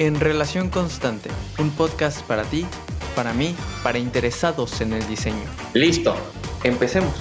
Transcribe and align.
En 0.00 0.18
Relación 0.18 0.70
Constante, 0.70 1.30
un 1.56 1.70
podcast 1.70 2.20
para 2.26 2.42
ti, 2.42 2.66
para 3.14 3.32
mí, 3.32 3.54
para 3.84 4.00
interesados 4.00 4.80
en 4.80 4.92
el 4.92 5.06
diseño. 5.06 5.44
Listo, 5.72 6.16
empecemos. 6.64 7.14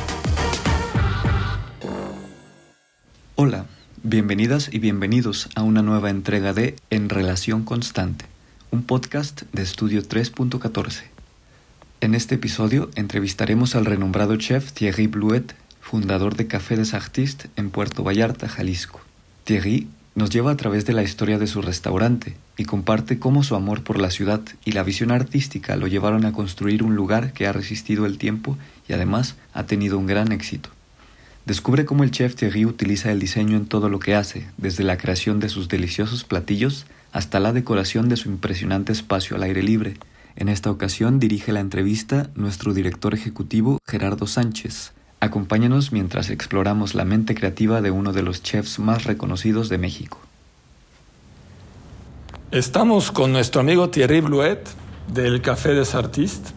Hola, 3.36 3.68
bienvenidas 4.02 4.74
y 4.74 4.80
bienvenidos 4.80 5.50
a 5.54 5.62
una 5.62 5.84
nueva 5.84 6.10
entrega 6.10 6.54
de 6.54 6.76
En 6.90 7.10
Relación 7.10 7.64
Constante, 7.64 8.26
un 8.72 8.82
podcast 8.82 9.44
de 9.52 9.62
Estudio 9.62 10.02
3.14. 10.02 11.04
En 12.02 12.16
este 12.16 12.36
episodio 12.36 12.90
entrevistaremos 12.96 13.76
al 13.76 13.86
renombrado 13.86 14.36
chef 14.38 14.72
Thierry 14.72 15.06
Blouet, 15.06 15.54
fundador 15.80 16.36
de 16.36 16.48
Café 16.48 16.76
des 16.76 16.96
Artistes 16.96 17.52
en 17.56 17.70
Puerto 17.70 18.04
Vallarta, 18.04 18.50
Jalisco. 18.50 19.00
Thierry 19.44 19.90
nos 20.16 20.32
lleva 20.32 20.50
a 20.50 20.58
través 20.58 20.88
de 20.88 20.94
la 20.94 21.04
historia 21.04 21.38
de 21.38 21.46
su 21.46 21.62
restaurante 21.62 22.36
y 22.58 22.66
comparte 22.66 23.20
cómo 23.20 23.44
su 23.44 23.56
amor 23.56 23.84
por 23.84 24.00
la 24.00 24.12
ciudad 24.12 24.42
y 24.64 24.74
la 24.74 24.84
visión 24.84 25.12
artística 25.12 25.76
lo 25.76 25.88
llevaron 25.88 26.26
a 26.26 26.34
construir 26.34 26.84
un 26.84 26.96
lugar 26.96 27.34
que 27.34 27.48
ha 27.48 27.54
resistido 27.54 28.06
el 28.06 28.18
tiempo 28.18 28.58
y 28.88 28.94
además 28.94 29.36
ha 29.54 29.66
tenido 29.66 29.98
un 29.98 30.06
gran 30.06 30.32
éxito. 30.32 30.70
Descubre 31.46 31.86
cómo 31.86 32.04
el 32.04 32.12
chef 32.12 32.36
Thierry 32.36 32.66
utiliza 32.66 33.12
el 33.12 33.20
diseño 33.20 33.58
en 33.58 33.66
todo 33.66 33.90
lo 33.90 34.00
que 34.00 34.16
hace, 34.16 34.48
desde 34.58 34.84
la 34.84 34.98
creación 34.98 35.40
de 35.40 35.50
sus 35.50 35.68
deliciosos 35.68 36.24
platillos 36.24 36.86
hasta 37.12 37.40
la 37.40 37.54
decoración 37.54 38.08
de 38.08 38.18
su 38.18 38.30
impresionante 38.30 38.94
espacio 38.94 39.36
al 39.36 39.44
aire 39.44 39.62
libre. 39.62 39.98
En 40.36 40.50
esta 40.50 40.72
ocasión 40.72 41.20
dirige 41.20 41.52
la 41.52 41.60
entrevista 41.60 42.30
nuestro 42.36 42.74
director 42.74 43.14
ejecutivo 43.14 43.80
Gerardo 43.86 44.26
Sánchez, 44.26 44.94
Acompáñanos 45.24 45.94
mientras 45.94 46.30
exploramos 46.30 46.96
la 46.96 47.06
mente 47.06 47.34
creativa 47.34 47.80
de 47.80 47.92
uno 47.92 48.12
de 48.12 48.24
los 48.24 48.44
chefs 48.44 48.78
más 48.78 49.06
reconocidos 49.06 49.70
de 49.70 49.78
México. 49.78 50.20
Estamos 52.54 53.12
con 53.12 53.32
nuestro 53.32 53.62
amigo 53.62 53.90
Thierry 53.90 54.22
Blouet 54.22 54.64
del 55.08 55.42
Café 55.42 55.74
des 55.74 55.96
Artistes, 55.96 56.54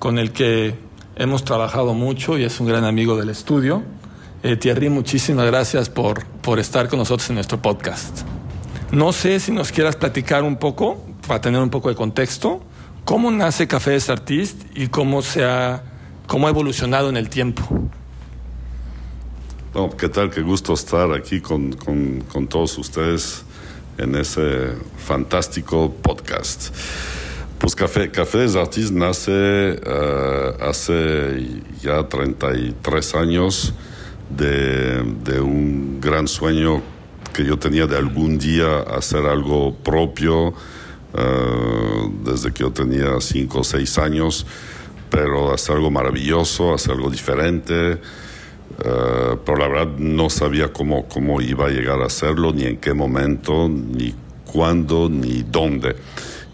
con 0.00 0.18
el 0.18 0.32
que 0.32 0.74
hemos 1.14 1.44
trabajado 1.44 1.94
mucho 1.94 2.36
y 2.36 2.42
es 2.42 2.58
un 2.58 2.66
gran 2.66 2.82
amigo 2.84 3.16
del 3.16 3.28
estudio. 3.28 3.84
Eh, 4.42 4.56
Thierry, 4.56 4.88
muchísimas 4.88 5.46
gracias 5.46 5.88
por, 5.88 6.26
por 6.26 6.58
estar 6.58 6.88
con 6.88 6.98
nosotros 6.98 7.30
en 7.30 7.36
nuestro 7.36 7.62
podcast. 7.62 8.22
No 8.90 9.12
sé 9.12 9.38
si 9.38 9.52
nos 9.52 9.70
quieras 9.70 9.94
platicar 9.94 10.42
un 10.42 10.56
poco, 10.56 11.00
para 11.28 11.40
tener 11.40 11.62
un 11.62 11.70
poco 11.70 11.88
de 11.88 11.94
contexto, 11.94 12.60
cómo 13.04 13.30
nace 13.30 13.68
Café 13.68 13.92
des 13.92 14.10
Artistes 14.10 14.66
y 14.74 14.88
cómo 14.88 15.22
se 15.22 15.44
ha 15.44 15.84
¿Cómo 16.26 16.46
ha 16.46 16.50
evolucionado 16.50 17.10
en 17.10 17.16
el 17.16 17.28
tiempo? 17.28 17.62
¿Qué 19.98 20.08
tal? 20.08 20.30
Qué 20.30 20.40
gusto 20.42 20.72
estar 20.72 21.12
aquí 21.12 21.40
con, 21.40 21.72
con, 21.72 22.46
todos 22.46 22.78
ustedes 22.78 23.44
en 24.02 24.16
ese 24.16 24.72
fantástico 24.98 25.94
podcast. 26.02 26.74
Pues 27.58 27.74
Café, 27.76 28.10
Café 28.10 28.38
des 28.38 28.56
Artistes 28.56 28.92
nace 28.92 29.80
uh, 29.86 30.62
hace 30.62 31.60
ya 31.80 32.08
33 32.08 33.14
años 33.14 33.72
de, 34.30 35.02
de, 35.24 35.40
un 35.40 36.00
gran 36.00 36.26
sueño 36.26 36.82
que 37.32 37.44
yo 37.44 37.58
tenía 37.58 37.86
de 37.86 37.96
algún 37.96 38.38
día 38.38 38.80
hacer 38.80 39.24
algo 39.26 39.74
propio 39.76 40.48
uh, 40.48 40.54
desde 42.24 42.52
que 42.52 42.64
yo 42.64 42.72
tenía 42.72 43.20
5 43.20 43.60
o 43.60 43.64
6 43.64 43.98
años 43.98 44.46
pero 45.12 45.52
hacer 45.52 45.76
algo 45.76 45.90
maravilloso, 45.90 46.72
hacer 46.72 46.92
algo 46.92 47.10
diferente. 47.10 47.98
Uh, 48.78 49.36
pero 49.44 49.58
la 49.58 49.68
verdad 49.68 49.96
no 49.98 50.30
sabía 50.30 50.72
cómo, 50.72 51.06
cómo 51.08 51.40
iba 51.40 51.66
a 51.66 51.70
llegar 51.70 52.00
a 52.00 52.06
hacerlo, 52.06 52.52
ni 52.52 52.64
en 52.64 52.78
qué 52.78 52.94
momento, 52.94 53.68
ni 53.68 54.14
cuándo, 54.44 55.08
ni 55.08 55.42
dónde. 55.42 55.96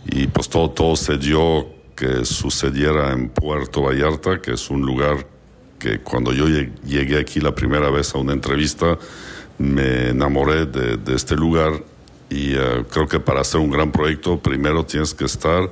Y 0.07 0.27
pues 0.27 0.49
todo, 0.49 0.71
todo 0.71 0.97
se 0.97 1.17
dio 1.19 1.67
que 1.95 2.25
sucediera 2.25 3.13
en 3.13 3.29
Puerto 3.29 3.83
Vallarta, 3.83 4.41
que 4.41 4.53
es 4.53 4.71
un 4.71 4.83
lugar 4.83 5.27
que 5.79 6.01
cuando 6.01 6.33
yo 6.33 6.47
llegué 6.49 7.19
aquí 7.19 7.41
la 7.41 7.55
primera 7.55 7.91
vez 7.91 8.15
a 8.15 8.19
una 8.19 8.33
entrevista, 8.33 8.99
me 9.59 10.11
enamoré 10.11 10.67
de, 10.67 10.97
de 10.97 11.15
este 11.15 11.37
lugar 11.37 11.73
y 12.31 12.55
uh, 12.57 12.85
creo 12.91 13.09
que 13.09 13.21
para 13.21 13.41
hacer 13.41 13.61
un 13.61 13.71
gran 13.71 13.91
proyecto 13.91 14.39
primero 14.39 14.85
tienes 14.85 15.15
que 15.15 15.25
estar 15.25 15.71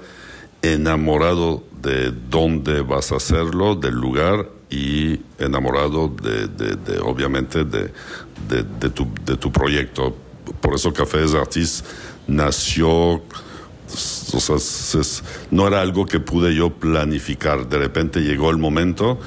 enamorado 0.73 1.65
de 1.83 2.13
dónde 2.31 2.83
vas 2.83 3.13
a 3.13 3.17
hacerlo, 3.17 3.75
del 3.75 3.95
lugar 3.95 4.49
y 4.71 5.21
enamorado 5.39 6.09
de, 6.09 6.49
de, 6.49 6.99
obviamente 6.99 7.65
de, 7.65 7.93
de, 8.49 8.91
tu, 8.91 9.07
de 9.25 9.37
tu 9.37 9.53
proyecto. 9.53 10.17
Por 10.61 10.75
eso 10.75 10.93
Café 10.93 11.19
des 11.19 11.35
Artistes 11.35 11.85
nació, 12.27 12.91
o 12.91 13.21
sea, 14.41 14.57
no 15.51 15.69
era 15.69 15.81
algo 15.81 16.07
que 16.07 16.21
pude 16.21 16.55
yo 16.55 16.71
planificar. 16.71 17.69
De 17.69 17.79
repente 17.79 18.21
llegó 18.21 18.51
el 18.51 18.59
momento 18.59 19.19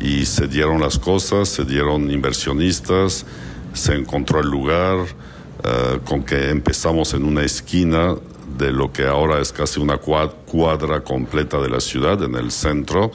y 0.00 0.26
se 0.26 0.46
dieron 0.46 0.80
las 0.80 0.98
cosas, 0.98 1.48
se 1.48 1.64
dieron 1.64 2.10
inversionistas, 2.10 3.26
se 3.72 3.94
encontró 3.94 4.40
el 4.40 4.48
lugar, 4.48 4.98
uh, 4.98 5.98
con 6.04 6.22
que 6.22 6.50
empezamos 6.50 7.14
en 7.14 7.24
una 7.24 7.42
esquina 7.42 8.14
de 8.58 8.72
lo 8.72 8.92
que 8.92 9.06
ahora 9.06 9.40
es 9.40 9.52
casi 9.52 9.80
una 9.80 9.98
cuadra 9.98 11.02
completa 11.02 11.58
de 11.58 11.68
la 11.68 11.80
ciudad, 11.80 12.22
en 12.22 12.34
el 12.36 12.50
centro, 12.50 13.10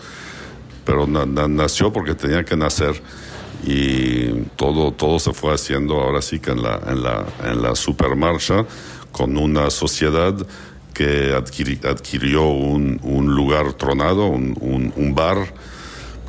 pero 0.86 1.08
nació 1.08 1.94
porque 1.94 2.16
tenía 2.16 2.44
que 2.44 2.58
nacer 2.58 3.02
y 3.64 4.31
todo, 4.56 4.92
todo 4.92 5.19
se 5.19 5.34
fue 5.34 5.53
haciendo 5.53 6.00
ahora 6.00 6.22
sí 6.22 6.40
que 6.40 6.52
en 6.52 6.64
la, 6.64 6.80
en 6.88 7.03
la, 7.03 7.25
en 7.46 7.62
la 7.62 7.75
supermarcha 7.75 8.66
con 9.12 9.38
una 9.38 9.69
sociedad 9.69 10.36
que 10.94 11.34
adquirió 11.34 12.44
un, 12.44 13.00
lugar 13.36 13.74
tronado, 13.74 14.28
un, 14.28 14.56
un, 14.59 14.94
un, 14.96 15.16
bar 15.16 15.53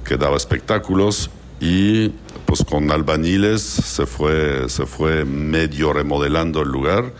que 0.04 0.16
daba 0.16 0.36
espectáculos 0.36 1.30
y 1.60 2.10
pues 2.46 2.64
con 2.64 2.90
albañiles 2.90 3.62
se 3.62 4.06
fue, 4.06 4.69
se 4.69 4.86
fue 4.86 5.24
medio 5.24 5.92
remodelando 5.92 6.62
el 6.62 6.69
lugar 6.69 7.12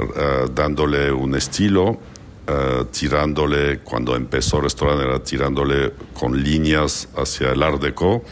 eh, 0.00 0.46
dándole 0.54 1.12
un 1.12 1.34
estilo, 1.34 1.90
uh, 1.90 2.84
tirándole, 2.90 3.80
cuando 3.80 4.16
empezó 4.16 4.58
el 4.58 4.64
restaurante 4.64 5.04
era 5.04 5.22
tirándole 5.22 5.92
con 6.14 6.42
líneas 6.42 7.08
hacia 7.16 7.52
el 7.52 7.62
Art 7.62 7.80
Deco, 7.80 8.22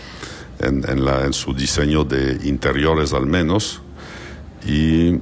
en, 0.61 0.89
en, 0.89 1.05
la, 1.05 1.25
en 1.25 1.33
su 1.33 1.55
diseño 1.55 2.05
de 2.05 2.39
interiores 2.45 3.13
al 3.13 3.27
menos, 3.27 3.81
y 4.67 5.21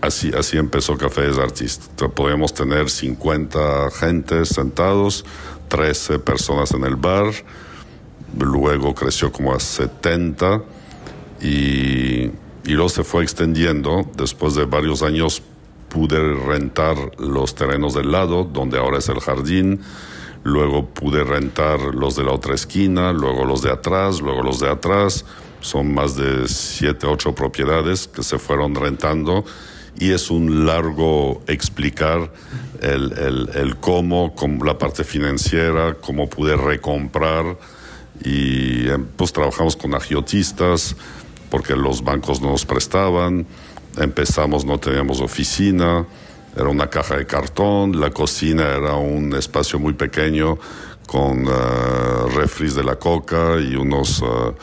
así, 0.00 0.32
así 0.36 0.58
empezó 0.58 0.98
Café 0.98 1.22
des 1.22 1.38
Artistes. 1.38 1.88
Podíamos 2.14 2.52
tener 2.52 2.90
50 2.90 3.90
gentes 3.92 4.48
sentados, 4.48 5.24
13 5.68 6.18
personas 6.18 6.72
en 6.72 6.84
el 6.84 6.96
bar, 6.96 7.32
luego 8.38 8.94
creció 8.94 9.32
como 9.32 9.54
a 9.54 9.60
70 9.60 10.62
y, 11.40 12.30
y 12.64 12.72
luego 12.74 12.88
se 12.88 13.04
fue 13.04 13.22
extendiendo 13.22 14.08
después 14.16 14.54
de 14.54 14.64
varios 14.64 15.02
años 15.02 15.42
pude 15.92 16.18
rentar 16.34 16.96
los 17.18 17.54
terrenos 17.54 17.92
del 17.92 18.10
lado, 18.10 18.44
donde 18.44 18.78
ahora 18.78 18.98
es 18.98 19.10
el 19.10 19.20
jardín, 19.20 19.82
luego 20.42 20.86
pude 20.86 21.22
rentar 21.22 21.80
los 21.94 22.16
de 22.16 22.24
la 22.24 22.32
otra 22.32 22.54
esquina, 22.54 23.12
luego 23.12 23.44
los 23.44 23.60
de 23.60 23.70
atrás, 23.70 24.22
luego 24.22 24.42
los 24.42 24.58
de 24.58 24.70
atrás. 24.70 25.26
Son 25.60 25.92
más 25.92 26.16
de 26.16 26.48
siete, 26.48 27.06
ocho 27.06 27.34
propiedades 27.34 28.08
que 28.08 28.22
se 28.22 28.38
fueron 28.38 28.74
rentando. 28.74 29.44
Y 29.98 30.12
es 30.12 30.30
un 30.30 30.64
largo 30.64 31.42
explicar 31.46 32.32
el, 32.80 33.48
el, 33.54 33.76
cómo, 33.76 34.34
con 34.34 34.58
la 34.64 34.78
parte 34.78 35.04
financiera, 35.04 35.94
cómo 36.00 36.26
pude 36.28 36.56
recomprar. 36.56 37.58
Y 38.24 38.88
eh, 38.88 38.98
pues 39.16 39.32
trabajamos 39.32 39.76
con 39.76 39.94
agiotistas 39.94 40.96
porque 41.50 41.76
los 41.76 42.02
bancos 42.02 42.40
no 42.40 42.50
nos 42.50 42.64
prestaban 42.64 43.46
empezamos, 43.98 44.64
no 44.64 44.78
teníamos 44.78 45.20
oficina, 45.20 46.06
era 46.56 46.68
una 46.68 46.88
caja 46.88 47.16
de 47.16 47.26
cartón, 47.26 47.98
la 47.98 48.10
cocina 48.10 48.64
era 48.64 48.94
un 48.94 49.34
espacio 49.34 49.78
muy 49.78 49.94
pequeño 49.94 50.58
con 51.06 51.46
uh, 51.46 52.28
refris 52.34 52.74
de 52.74 52.84
la 52.84 52.96
coca 52.96 53.58
y 53.60 53.74
unos, 53.74 54.20
uh, 54.20 54.54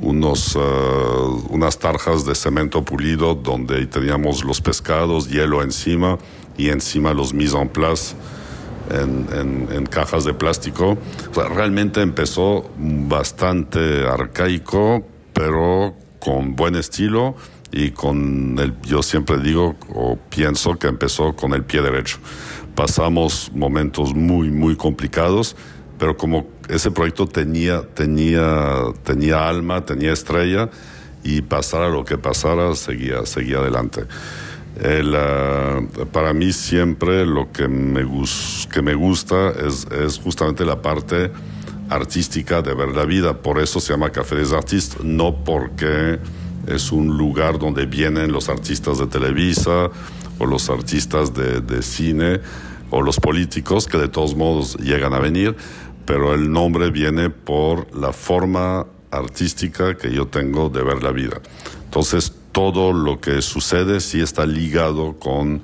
unos, 0.00 0.56
uh, 0.56 1.46
unas 1.50 1.78
tarjas 1.78 2.24
de 2.24 2.34
cemento 2.34 2.84
pulido 2.84 3.34
donde 3.34 3.86
teníamos 3.86 4.44
los 4.44 4.60
pescados, 4.60 5.28
hielo 5.28 5.62
encima 5.62 6.18
y 6.56 6.70
encima 6.70 7.14
los 7.14 7.32
mise 7.32 7.58
en 7.58 7.68
place 7.68 8.14
en, 8.90 9.86
cajas 9.90 10.24
de 10.24 10.34
plástico. 10.34 10.98
O 11.34 11.42
realmente 11.42 12.00
empezó 12.00 12.70
bastante 12.78 14.06
arcaico, 14.06 15.04
pero 15.32 15.94
con 16.20 16.56
buen 16.56 16.74
estilo 16.74 17.36
y 17.72 17.90
con 17.90 18.58
el, 18.58 18.74
yo 18.82 19.02
siempre 19.02 19.38
digo 19.38 19.76
o 19.94 20.18
pienso 20.30 20.78
que 20.78 20.86
empezó 20.86 21.34
con 21.34 21.52
el 21.52 21.64
pie 21.64 21.82
derecho. 21.82 22.18
Pasamos 22.74 23.50
momentos 23.54 24.14
muy, 24.14 24.50
muy 24.50 24.76
complicados, 24.76 25.56
pero 25.98 26.16
como 26.16 26.46
ese 26.68 26.90
proyecto 26.90 27.26
tenía, 27.26 27.82
tenía, 27.82 28.84
tenía 29.02 29.48
alma, 29.48 29.84
tenía 29.84 30.12
estrella, 30.12 30.70
y 31.24 31.42
pasara 31.42 31.88
lo 31.88 32.04
que 32.04 32.16
pasara, 32.16 32.74
seguía, 32.74 33.26
seguía 33.26 33.58
adelante. 33.58 34.04
El, 34.80 35.14
ah, 35.16 35.80
para 36.12 36.32
mí 36.32 36.52
siempre 36.52 37.26
lo 37.26 37.50
que 37.52 37.68
me, 37.68 38.04
que 38.72 38.82
me 38.82 38.94
gusta 38.94 39.50
es, 39.50 39.86
es, 39.90 40.18
justamente 40.18 40.64
la 40.64 40.80
parte 40.80 41.32
artística 41.90 42.62
de 42.62 42.74
ver 42.74 42.90
la 42.90 43.04
vida. 43.04 43.42
Por 43.42 43.58
eso 43.58 43.80
se 43.80 43.92
llama 43.92 44.10
Café 44.10 44.36
des 44.36 44.52
Artistes, 44.52 45.02
no 45.02 45.42
porque 45.42 46.18
es 46.68 46.92
un 46.92 47.16
lugar 47.16 47.58
donde 47.58 47.86
vienen 47.86 48.32
los 48.32 48.48
artistas 48.48 48.98
de 48.98 49.06
Televisa 49.06 49.90
o 50.38 50.46
los 50.46 50.70
artistas 50.70 51.32
de, 51.34 51.82
cine 51.82 52.40
o 52.90 53.02
los 53.02 53.18
políticos 53.18 53.86
que 53.86 53.98
de 53.98 54.08
todos 54.08 54.34
modos 54.34 54.76
llegan 54.76 55.12
a 55.12 55.18
venir, 55.18 55.56
pero 56.04 56.34
el 56.34 56.50
nombre 56.50 56.90
viene 56.90 57.30
por 57.30 57.94
la 57.96 58.12
forma 58.12 58.86
artística 59.10 59.96
que 59.96 60.12
yo 60.12 60.26
tengo 60.26 60.68
de 60.68 60.82
ver 60.82 61.02
la 61.02 61.12
vida. 61.12 61.40
Entonces, 61.84 62.32
todo 62.52 62.92
lo 62.92 63.20
que 63.20 63.42
sucede 63.42 64.00
sí 64.00 64.20
está 64.20 64.46
ligado 64.46 65.18
con, 65.18 65.62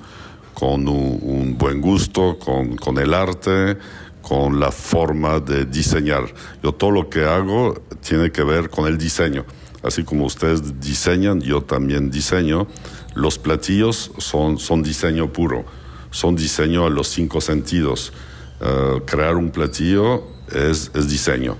con 0.53 0.87
un, 0.87 1.57
buen 1.57 1.81
gusto, 1.81 2.37
con, 2.37 2.75
con, 2.75 2.97
el 2.99 3.13
arte, 3.13 3.77
con 4.21 4.59
la 4.59 4.71
forma 4.71 5.39
de 5.39 5.65
diseñar. 5.65 6.25
Yo 6.63 6.73
todo 6.73 6.91
lo 6.91 7.09
que 7.09 7.25
hago 7.25 7.75
tiene 8.07 8.31
que 8.31 8.43
ver 8.43 8.69
con 8.69 8.87
el 8.87 8.97
diseño. 8.97 9.45
Así 9.85 10.03
como 10.03 10.25
ustedes 10.25 10.79
diseñan, 10.79 11.41
yo 11.41 11.61
también 11.61 12.09
diseño. 12.09 12.65
Los 13.13 13.37
platillos 13.37 14.11
son, 14.17 14.57
son 14.57 14.81
diseño 14.81 15.31
puro, 15.31 15.63
son 16.09 16.35
diseño 16.35 16.87
a 16.87 16.89
los 16.89 17.07
cinco 17.07 17.39
sentidos. 17.39 18.11
Uh, 18.59 19.01
crear 19.05 19.35
un 19.35 19.51
platillo 19.51 20.23
es, 20.51 20.89
es 20.95 21.07
diseño 21.07 21.55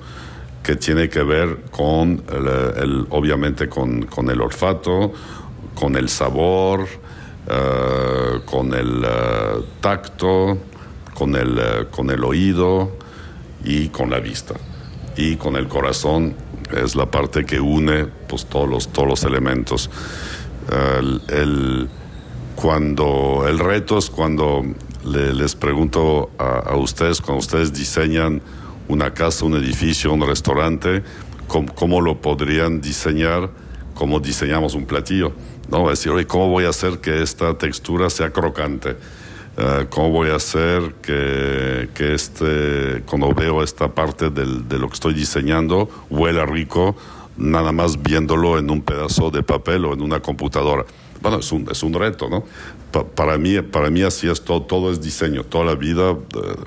que 0.64 0.76
tiene 0.76 1.08
que 1.08 1.22
ver 1.22 1.66
con, 1.70 2.24
el, 2.28 3.06
obviamente, 3.12 3.70
con, 3.70 4.08
con, 4.08 4.32
el 4.32 4.42
olfato, 4.42 5.14
con 5.76 5.96
el 5.96 6.10
sabor, 6.10 6.82
uh, 6.82 8.44
con 8.46 8.74
el 8.74 9.06
uh, 9.06 9.64
tacto, 9.80 10.58
con 11.14 11.36
el, 11.36 11.88
con 11.92 12.10
el 12.10 12.24
oído 12.24 12.98
y 13.64 13.90
con 13.90 14.10
la 14.10 14.20
vista. 14.20 14.56
Y 15.16 15.36
con 15.36 15.56
el 15.56 15.68
corazón 15.68 16.34
es 16.76 16.96
la 16.96 17.12
parte 17.12 17.46
que 17.46 17.60
une 17.60 18.08
pues, 18.28 18.46
todos, 18.46 18.70
los, 18.70 18.88
todos 18.90 19.08
los 19.08 19.24
elementos. 19.24 19.90
El, 20.72 21.22
el, 21.30 21.90
cuando 22.56 23.46
el 23.48 23.60
reto 23.60 23.98
es 23.98 24.10
cuando 24.10 24.64
le, 25.06 25.34
les 25.34 25.56
pregunto 25.56 26.32
a, 26.40 26.72
a 26.72 26.76
ustedes, 26.76 27.22
cuando 27.22 27.40
ustedes 27.40 27.74
diseñan 27.74 28.42
una 28.88 29.14
casa, 29.14 29.46
un 29.46 29.56
edificio, 29.56 30.14
un 30.14 30.28
restaurante, 30.28 31.04
¿cómo, 31.48 31.74
cómo 31.76 32.02
lo 32.02 32.22
podrían 32.22 32.82
diseñar? 32.82 33.50
¿Cómo 33.94 34.20
diseñamos 34.20 34.76
un 34.76 34.86
platillo? 34.86 35.32
¿No? 35.70 35.88
A 35.88 35.92
decir, 35.92 36.12
oye, 36.12 36.28
¿cómo 36.28 36.50
voy 36.50 36.66
a 36.66 36.70
hacer 36.70 37.00
que 37.00 37.22
esta 37.22 37.58
textura 37.58 38.10
sea 38.10 38.32
crocante? 38.32 38.98
Uh, 39.58 39.86
¿Cómo 39.90 40.10
voy 40.10 40.30
a 40.32 40.36
hacer 40.36 40.96
que, 41.02 41.88
que, 41.94 42.14
este, 42.14 43.04
cuando 43.06 43.34
veo 43.34 43.64
esta 43.64 43.88
parte 43.96 44.30
del, 44.30 44.68
de 44.68 44.78
lo 44.78 44.90
que 44.90 44.96
estoy 44.96 45.14
diseñando, 45.14 45.90
huela 46.10 46.46
rico, 46.46 46.98
nada 47.38 47.72
más 47.72 48.02
viéndolo 48.02 48.58
en 48.58 48.70
un 48.70 48.82
pedazo 48.82 49.32
de 49.32 49.44
papel 49.44 49.86
o 49.86 49.94
en 49.94 50.02
una 50.02 50.20
computadora? 50.22 50.86
Bueno, 51.22 51.40
es 51.40 51.52
un, 51.52 51.68
es 51.70 51.82
un 51.84 51.94
reto, 51.94 52.30
¿no? 52.30 52.44
Pa 52.92 53.04
para, 53.04 53.38
mí, 53.38 53.62
para 53.62 53.90
mí 53.90 54.04
así 54.04 54.30
es 54.30 54.44
todo, 54.44 54.62
todo 54.64 54.92
es 54.92 55.02
diseño, 55.02 55.44
toda 55.44 55.66
la 55.66 55.76
vida 55.76 56.12
uh, 56.12 56.20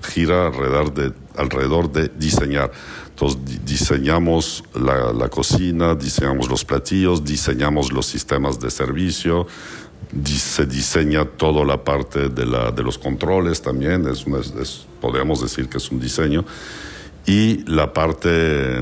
gira 0.03 0.49
alrededor 0.49 0.93
de, 0.93 1.13
alrededor 1.37 1.93
de 1.93 2.09
diseñar. 2.09 2.73
Entonces 3.11 3.45
di 3.45 3.59
diseñamos 3.59 4.65
la, 4.75 5.13
la, 5.13 5.29
cocina, 5.29 5.95
diseñamos 5.95 6.49
los 6.49 6.65
platillos, 6.65 7.25
diseñamos 7.25 7.93
los 7.93 8.07
sistemas 8.07 8.61
de 8.61 8.71
servicio, 8.71 9.47
se 10.25 10.67
diseña 10.67 11.25
toda 11.25 11.65
la 11.65 11.83
parte 11.83 12.29
de, 12.29 12.47
la, 12.47 12.71
de 12.71 12.83
los 12.83 12.99
controles 12.99 13.61
también, 13.61 14.07
es, 14.07 14.25
es, 14.61 14.87
podríamos 15.01 15.41
decir 15.41 15.69
que 15.69 15.79
es 15.79 15.91
un 15.91 16.01
diseño. 16.01 16.45
Y 17.27 17.65
la 17.71 17.93
parte, 17.93 18.79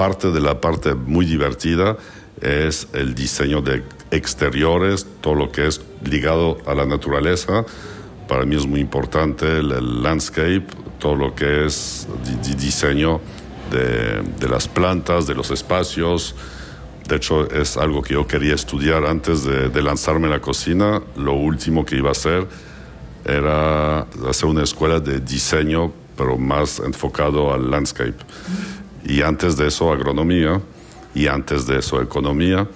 parte 0.00 0.30
de 0.30 0.40
la 0.40 0.62
parte 0.62 0.94
muy 0.94 1.26
divertida 1.26 1.98
es 2.40 2.88
el 2.94 3.14
diseño 3.14 3.60
de 3.60 3.82
exteriores, 4.10 5.06
todo 5.20 5.34
lo 5.34 5.52
que 5.52 5.66
es 5.66 5.82
ligado 6.02 6.56
a 6.66 6.74
la 6.74 6.86
naturaleza. 6.86 7.66
Para 8.26 8.46
mí 8.46 8.56
es 8.56 8.66
muy 8.66 8.80
importante 8.80 9.58
el, 9.58 10.02
landscape, 10.02 10.64
todo 10.98 11.16
lo 11.16 11.34
que 11.34 11.66
es 11.66 12.08
di 12.42 12.54
diseño 12.54 13.20
de, 13.70 14.22
de, 14.22 14.48
las 14.48 14.68
plantas, 14.68 15.26
de 15.26 15.34
los 15.34 15.50
espacios. 15.50 16.34
De 17.06 17.16
hecho, 17.16 17.50
es 17.50 17.76
algo 17.76 18.00
que 18.00 18.14
yo 18.14 18.26
quería 18.26 18.54
estudiar 18.54 19.04
antes 19.04 19.44
de, 19.44 19.68
de 19.68 19.82
lanzarme 19.82 20.28
en 20.28 20.30
la 20.30 20.40
cocina. 20.40 21.02
Lo 21.14 21.34
último 21.34 21.84
que 21.84 21.96
iba 21.96 22.08
a 22.08 22.12
hacer 22.12 22.48
era 23.26 24.06
hacer 24.26 24.48
una 24.48 24.62
escuela 24.62 24.98
de 24.98 25.20
diseño, 25.20 25.92
pero 26.16 26.38
más 26.38 26.78
enfocado 26.78 27.52
al 27.52 27.70
landscape. 27.70 28.16
Y 29.04 29.22
antes 29.22 29.56
de 29.56 29.68
eso, 29.68 29.92
agronomía. 29.92 30.60
Y 31.14 31.26
antes 31.26 31.66
de 31.66 31.78
eso, 31.78 32.00
economía. 32.00 32.68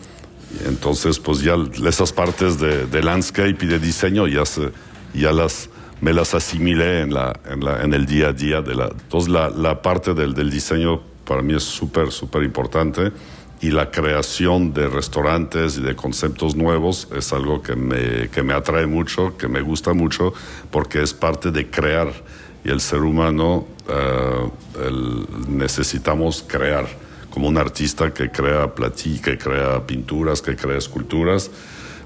Entonces, 0.66 1.18
pues 1.18 1.40
ya 1.40 1.56
esas 1.86 2.12
partes 2.12 2.58
de, 2.58 2.86
de 2.86 3.02
landscape 3.02 3.56
y 3.60 3.66
de 3.66 3.78
diseño 3.78 4.26
ya, 4.26 4.44
se, 4.44 4.70
ya 5.12 5.32
las, 5.32 5.68
me 6.00 6.12
las 6.12 6.34
asimilé 6.34 7.00
en, 7.00 7.14
la, 7.14 7.38
en, 7.48 7.64
la, 7.64 7.82
en 7.82 7.94
el 7.94 8.06
día 8.06 8.28
a 8.28 8.32
día. 8.32 8.62
De 8.62 8.74
la, 8.74 8.86
entonces, 8.86 9.30
la, 9.30 9.50
la 9.50 9.82
parte 9.82 10.14
del, 10.14 10.34
del, 10.34 10.50
diseño 10.50 11.00
para 11.24 11.42
mí 11.42 11.54
es 11.54 11.64
súper, 11.64 12.12
súper 12.12 12.42
importante 12.42 13.12
y 13.60 13.70
la 13.70 13.90
creación 13.90 14.74
de 14.74 14.88
restaurantes 14.88 15.78
y 15.78 15.80
de 15.80 15.96
conceptos 15.96 16.54
nuevos 16.54 17.08
es 17.16 17.32
algo 17.32 17.62
que 17.62 17.74
me, 17.74 18.28
que 18.28 18.42
me 18.42 18.52
atrae 18.52 18.86
mucho, 18.86 19.38
que 19.38 19.48
me 19.48 19.62
gusta 19.62 19.94
mucho, 19.94 20.34
porque 20.70 21.02
es 21.02 21.14
parte 21.14 21.50
de 21.50 21.70
crear 21.70 22.12
y 22.62 22.70
el 22.70 22.80
ser 22.80 23.00
humano 23.00 23.66
el, 23.88 25.26
necesitamos 25.48 26.44
crear 26.46 26.86
como 27.30 27.48
un 27.48 27.58
artista 27.58 28.14
que 28.14 28.30
crea 28.30 28.74
platillos, 28.74 29.20
que 29.20 29.36
crea 29.36 29.86
pinturas, 29.86 30.40
que 30.40 30.54
crea 30.54 30.78
esculturas, 30.78 31.50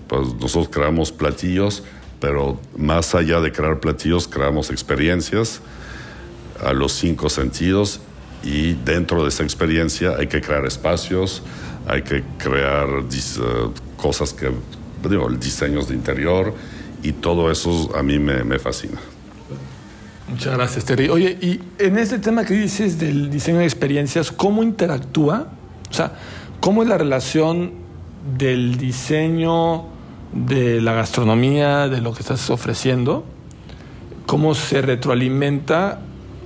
pues 0.08 0.34
nosotros 0.34 0.70
creamos 0.70 1.12
platillos, 1.12 1.82
pero 2.18 2.58
más 2.76 3.14
allá 3.14 3.40
de 3.40 3.52
crear 3.52 3.78
platillos, 3.78 4.26
creamos 4.26 4.70
experiencias 4.70 5.60
a 6.64 6.72
los 6.72 6.92
cinco 6.92 7.28
sentidos 7.28 8.00
y 8.42 8.72
dentro 8.72 9.22
de 9.22 9.28
esa 9.28 9.42
experiencia 9.42 10.16
hay 10.16 10.28
que 10.28 10.40
crear 10.40 10.64
espacios, 10.64 11.42
hay 11.86 12.02
que 12.02 12.24
crear 12.38 12.88
uh, 12.88 13.72
cosas 13.96 14.32
que, 14.32 14.50
digo, 15.08 15.28
diseños 15.30 15.88
de 15.88 15.94
interior 15.94 16.54
y 17.02 17.12
todo 17.12 17.50
eso 17.50 17.90
a 17.94 18.02
mí 18.02 18.18
me, 18.18 18.44
me 18.44 18.58
fascina. 18.58 18.98
Muchas 20.28 20.54
gracias, 20.54 20.84
Terry. 20.84 21.08
Oye, 21.08 21.38
y 21.40 21.60
en 21.78 21.96
este 21.98 22.18
tema 22.18 22.44
que 22.44 22.54
dices 22.54 22.98
del 22.98 23.30
diseño 23.30 23.58
de 23.58 23.64
experiencias, 23.64 24.30
¿cómo 24.30 24.62
interactúa? 24.62 25.48
O 25.90 25.94
sea, 25.94 26.12
¿cómo 26.60 26.82
es 26.82 26.88
la 26.88 26.98
relación 26.98 27.72
del 28.36 28.76
diseño 28.76 29.86
de 30.32 30.82
la 30.82 30.92
gastronomía, 30.92 31.88
de 31.88 32.02
lo 32.02 32.12
que 32.12 32.20
estás 32.20 32.50
ofreciendo? 32.50 33.24
¿Cómo 34.26 34.54
se 34.54 34.82
retroalimenta 34.82 36.00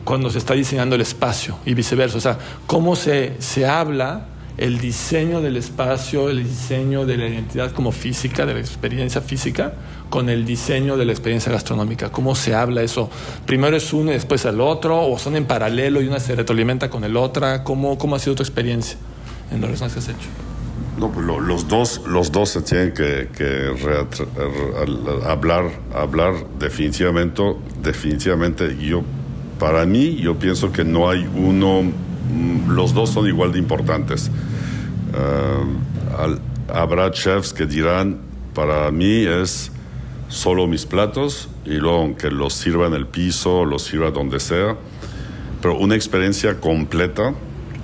cuando 0.05 0.31
se 0.31 0.39
está 0.39 0.55
diseñando 0.55 0.95
el 0.95 1.01
espacio 1.01 1.59
y 1.65 1.75
viceversa? 1.75 2.19
O 2.19 2.21
sea, 2.21 2.39
¿cómo 2.69 2.95
se, 2.95 3.35
se 3.41 3.67
habla 3.67 4.27
el 4.59 4.79
diseño 4.79 5.41
del 5.41 5.57
espacio, 5.57 6.29
el 6.29 6.45
diseño 6.45 7.07
de 7.07 7.17
la 7.17 7.29
identidad 7.29 7.73
como 7.73 7.93
física, 7.93 8.47
de 8.47 8.55
la 8.55 8.61
experiencia 8.61 9.21
física, 9.21 9.73
con 10.11 10.29
el 10.29 10.45
diseño 10.45 10.97
de 10.97 11.07
la 11.07 11.13
experiencia 11.13 11.51
gastronómica. 11.51 12.11
¿Cómo 12.13 12.35
se 12.35 12.55
habla 12.55 12.83
eso? 12.83 13.09
Primero 13.47 13.77
es 13.77 13.93
uno 13.93 14.11
y 14.11 14.15
después 14.15 14.45
el 14.45 14.61
otro, 14.61 15.01
o 15.01 15.19
son 15.19 15.37
en 15.37 15.47
paralelo 15.47 16.03
y 16.03 16.07
una 16.07 16.21
se 16.21 16.37
retroalimenta 16.37 16.91
con 16.91 17.05
el 17.05 17.17
otra. 17.17 17.65
¿Cómo, 17.65 17.97
cómo 17.97 18.17
ha 18.17 18.19
sido 18.19 18.37
tu 18.37 18.43
experiencia 18.43 18.99
en 19.51 19.61
los 19.61 19.71
restaurantes 19.71 20.05
que 20.05 20.13
has 20.13 20.19
hecho? 20.19 20.29
No, 20.99 21.11
pues 21.11 21.27
lo, 21.27 21.41
los, 21.41 21.67
dos, 21.67 22.03
los 22.07 22.31
dos 22.31 22.51
se 22.51 22.61
tienen 22.61 22.93
que, 22.93 23.29
que 23.35 23.73
hablar, 25.27 25.71
hablar 25.95 26.35
definitivamente, 26.59 27.43
definitivamente. 27.83 28.77
Yo, 28.79 29.03
para 29.59 29.87
mí, 29.87 30.17
yo 30.17 30.39
pienso 30.39 30.71
que 30.71 30.85
no 30.85 31.09
hay 31.09 31.27
uno, 31.35 31.85
los 32.69 32.95
dos 32.95 33.11
son 33.11 33.27
igual 33.27 33.53
de 33.53 33.59
importantes. 33.59 34.31
Al, 36.19 36.41
habrá 36.69 37.11
chefs 37.11 37.53
que 37.53 37.67
dirán, 37.67 38.21
para 38.55 38.91
mí 38.91 39.25
es 39.27 39.71
solo 40.29 40.67
mis 40.67 40.87
platos 40.87 41.49
y 41.65 41.75
luego 41.75 41.99
aunque 41.99 42.31
los 42.31 42.55
sirva 42.55 42.87
en 42.87 42.95
el 42.95 43.07
piso, 43.07 43.65
los 43.65 43.83
sirva 43.83 44.11
donde 44.11 44.41
sea, 44.41 44.77
pero 45.61 45.77
una 45.77 45.95
experiencia 45.95 46.59
completa 46.59 47.35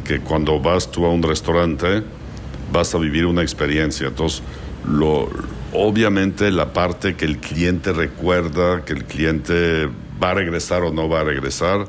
que 0.04 0.20
cuando 0.20 0.58
vas 0.58 0.90
tú 0.90 1.04
a 1.04 1.10
un 1.10 1.22
restaurante 1.22 2.02
vas 2.72 2.94
a 2.94 2.98
vivir 2.98 3.26
una 3.26 3.42
experiencia. 3.42 4.08
Entonces, 4.08 4.42
lo, 4.86 5.28
obviamente 5.72 6.50
la 6.50 6.72
parte 6.72 7.14
que 7.14 7.26
el 7.26 7.38
cliente 7.38 7.92
recuerda, 7.92 8.84
que 8.84 8.94
el 8.94 9.04
cliente 9.04 9.88
va 10.22 10.30
a 10.30 10.34
regresar 10.34 10.82
o 10.82 10.92
no 10.92 11.08
va 11.08 11.20
a 11.20 11.24
regresar, 11.24 11.86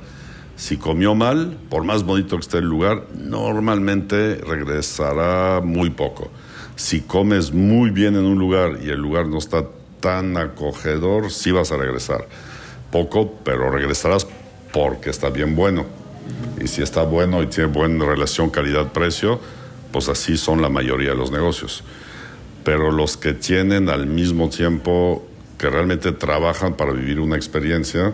si 0.59 0.75
comió 0.75 1.15
mal, 1.15 1.57
por 1.69 1.85
más 1.85 2.03
bonito 2.03 2.35
que 2.35 2.41
esté 2.41 2.57
el 2.57 2.65
lugar, 2.65 3.05
normalmente 3.15 4.35
regresará 4.35 5.61
muy 5.63 5.89
poco. 5.89 6.29
Si 6.75 6.99
comes 6.99 7.53
muy 7.53 7.91
bien 7.91 8.17
en 8.17 8.25
un 8.25 8.37
lugar 8.37 8.77
y 8.83 8.89
el 8.89 8.99
lugar 8.99 9.27
no 9.27 9.37
está 9.37 9.63
tan 10.01 10.35
acogedor, 10.35 11.31
sí 11.31 11.51
vas 11.51 11.71
a 11.71 11.77
regresar. 11.77 12.27
Poco, 12.91 13.35
pero 13.45 13.71
regresarás 13.71 14.27
porque 14.73 15.11
está 15.11 15.29
bien 15.29 15.55
bueno. 15.55 15.85
Y 16.61 16.67
si 16.67 16.81
está 16.81 17.03
bueno 17.03 17.41
y 17.41 17.47
tiene 17.47 17.71
buena 17.71 18.03
relación 18.03 18.49
calidad-precio, 18.49 19.39
pues 19.93 20.09
así 20.09 20.35
son 20.35 20.61
la 20.61 20.67
mayoría 20.67 21.11
de 21.11 21.15
los 21.15 21.31
negocios. 21.31 21.85
Pero 22.65 22.91
los 22.91 23.15
que 23.15 23.31
tienen 23.31 23.87
al 23.87 24.07
mismo 24.07 24.49
tiempo 24.49 25.25
que 25.57 25.69
realmente 25.69 26.11
trabajan 26.11 26.73
para 26.73 26.91
vivir 26.91 27.21
una 27.21 27.37
experiencia, 27.37 28.13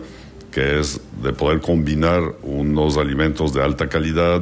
que 0.56 0.80
es 0.80 1.02
de 1.22 1.34
poder 1.34 1.60
combinar 1.60 2.24
unos 2.42 2.96
alimentos 2.96 3.52
de 3.54 3.62
alta 3.62 3.90
calidad 3.90 4.42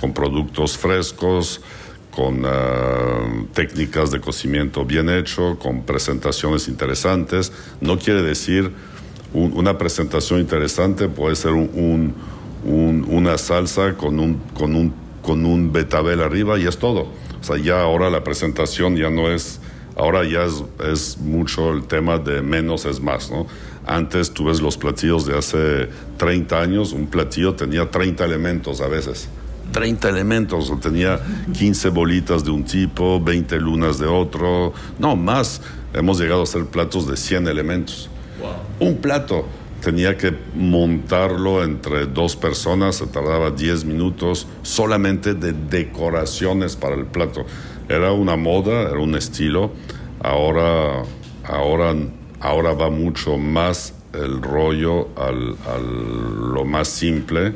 con 0.00 0.12
productos 0.12 0.76
frescos, 0.76 1.60
con 2.10 2.42
ah, 2.44 3.44
técnicas 3.54 4.10
de 4.10 4.20
cocimiento 4.20 4.84
bien 4.84 5.08
hecho, 5.08 5.56
con 5.60 5.84
presentaciones 5.84 6.66
interesantes. 6.66 7.52
No 7.80 8.00
quiere 8.00 8.22
decir 8.22 8.72
una 9.32 9.78
presentación 9.78 10.40
interesante, 10.40 11.06
puede 11.06 11.36
ser 11.36 11.52
un, 11.52 12.14
una 12.64 13.38
salsa 13.38 13.94
con 13.94 14.18
un, 14.18 14.40
con, 14.54 14.74
un, 14.74 14.92
con 15.22 15.46
un 15.46 15.70
betabel 15.70 16.20
arriba 16.20 16.58
y 16.58 16.66
es 16.66 16.78
todo. 16.78 17.02
O 17.40 17.44
sea, 17.44 17.58
ya 17.58 17.80
ahora 17.80 18.10
la 18.10 18.24
presentación 18.24 18.96
ya 18.96 19.08
no 19.08 19.30
es, 19.30 19.60
ahora 19.94 20.24
ya 20.24 20.42
es, 20.42 20.64
es 20.84 21.18
mucho 21.18 21.70
el 21.72 21.84
tema 21.84 22.18
de 22.18 22.42
menos 22.42 22.86
es 22.86 23.00
más, 23.00 23.30
¿no? 23.30 23.46
Antes 23.88 24.32
tú 24.32 24.44
ves 24.44 24.60
los 24.60 24.76
platillos 24.76 25.24
de 25.24 25.38
hace 25.38 25.88
30 26.18 26.60
años, 26.60 26.92
un 26.92 27.06
platillo 27.06 27.54
tenía 27.54 27.90
30 27.90 28.22
elementos 28.22 28.82
a 28.82 28.86
veces. 28.86 29.30
30 29.72 30.10
elementos, 30.10 30.70
tenía 30.80 31.18
15 31.56 31.88
bolitas 31.88 32.44
de 32.44 32.50
un 32.50 32.64
tipo, 32.64 33.18
20 33.18 33.58
lunas 33.58 33.98
de 33.98 34.06
otro, 34.06 34.74
no 34.98 35.16
más. 35.16 35.62
Hemos 35.94 36.20
llegado 36.20 36.40
a 36.40 36.42
hacer 36.42 36.66
platos 36.66 37.08
de 37.08 37.16
100 37.16 37.48
elementos. 37.48 38.10
Un 38.78 38.98
plato 38.98 39.46
tenía 39.80 40.18
que 40.18 40.34
montarlo 40.54 41.64
entre 41.64 42.04
dos 42.04 42.36
personas, 42.36 42.96
se 42.96 43.06
tardaba 43.06 43.50
10 43.52 43.86
minutos 43.86 44.46
solamente 44.60 45.32
de 45.32 45.54
decoraciones 45.54 46.76
para 46.76 46.94
el 46.94 47.06
plato. 47.06 47.46
Era 47.88 48.12
una 48.12 48.36
moda, 48.36 48.82
era 48.82 48.98
un 48.98 49.14
estilo. 49.14 49.72
Ahora, 50.20 51.04
ahora, 51.42 51.94
ahora 52.40 52.72
va 52.72 52.90
mucho 52.90 53.36
más 53.36 53.94
el 54.12 54.42
rollo 54.42 55.08
al, 55.16 55.56
lo 56.54 56.64
más 56.64 56.88
simple 56.88 57.52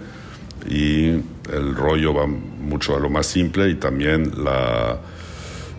y 0.68 1.06
el 1.52 1.74
rollo 1.74 2.14
va 2.14 2.26
mucho 2.26 2.96
a 2.96 3.00
lo 3.00 3.10
más 3.10 3.26
simple 3.26 3.70
y 3.70 3.74
también 3.74 4.44
la, 4.44 4.98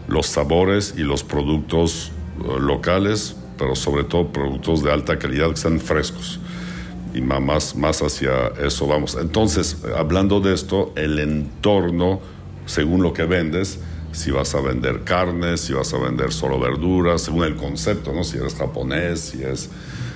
los 0.07 0.27
sabores 0.27 0.95
y 0.97 1.01
los 1.01 1.23
productos 1.23 2.11
eh, 2.39 2.59
locales, 2.59 3.35
pero 3.57 3.75
sobre 3.75 4.03
todo 4.03 4.27
productos 4.27 4.83
de 4.83 4.91
alta 4.91 5.17
calidad 5.17 5.49
que 5.51 5.57
sean 5.57 5.79
frescos. 5.79 6.39
Y 7.13 7.21
más, 7.21 7.75
más 7.75 8.01
hacia 8.01 8.47
eso 8.59 8.87
vamos. 8.87 9.15
Entonces, 9.19 9.83
hablando 9.95 10.39
de 10.39 10.55
esto, 10.55 10.91
el 10.95 11.19
entorno, 11.19 12.19
según 12.65 13.03
lo 13.03 13.13
que 13.13 13.25
vendes, 13.25 13.79
si 14.13 14.31
vas 14.31 14.55
a 14.55 14.61
vender 14.61 15.03
carne, 15.03 15.57
si 15.57 15.73
vas 15.73 15.93
a 15.93 15.97
vender 15.97 16.31
solo 16.31 16.59
verduras, 16.59 17.23
según 17.23 17.43
el 17.43 17.55
concepto, 17.55 18.13
¿no? 18.13 18.23
Si 18.23 18.37
eres 18.37 18.55
japonés, 18.55 19.19
si 19.19 19.43
es... 19.43 19.69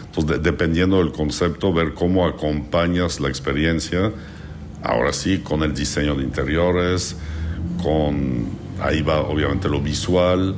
Entonces, 0.05 0.41
dependiendo 0.41 0.97
del 0.97 1.11
concepto, 1.11 1.73
ver 1.73 1.93
cómo 1.93 2.25
acompañas 2.25 3.19
la 3.19 3.27
experiencia 3.27 4.11
ahora 4.83 5.13
sí, 5.13 5.39
con 5.39 5.63
el 5.63 5.73
diseño 5.73 6.15
de 6.15 6.23
interiores, 6.23 7.15
con, 7.81 8.45
ahí 8.79 9.01
va 9.01 9.21
obviamente 9.21 9.69
lo 9.69 9.81
visual, 9.81 10.55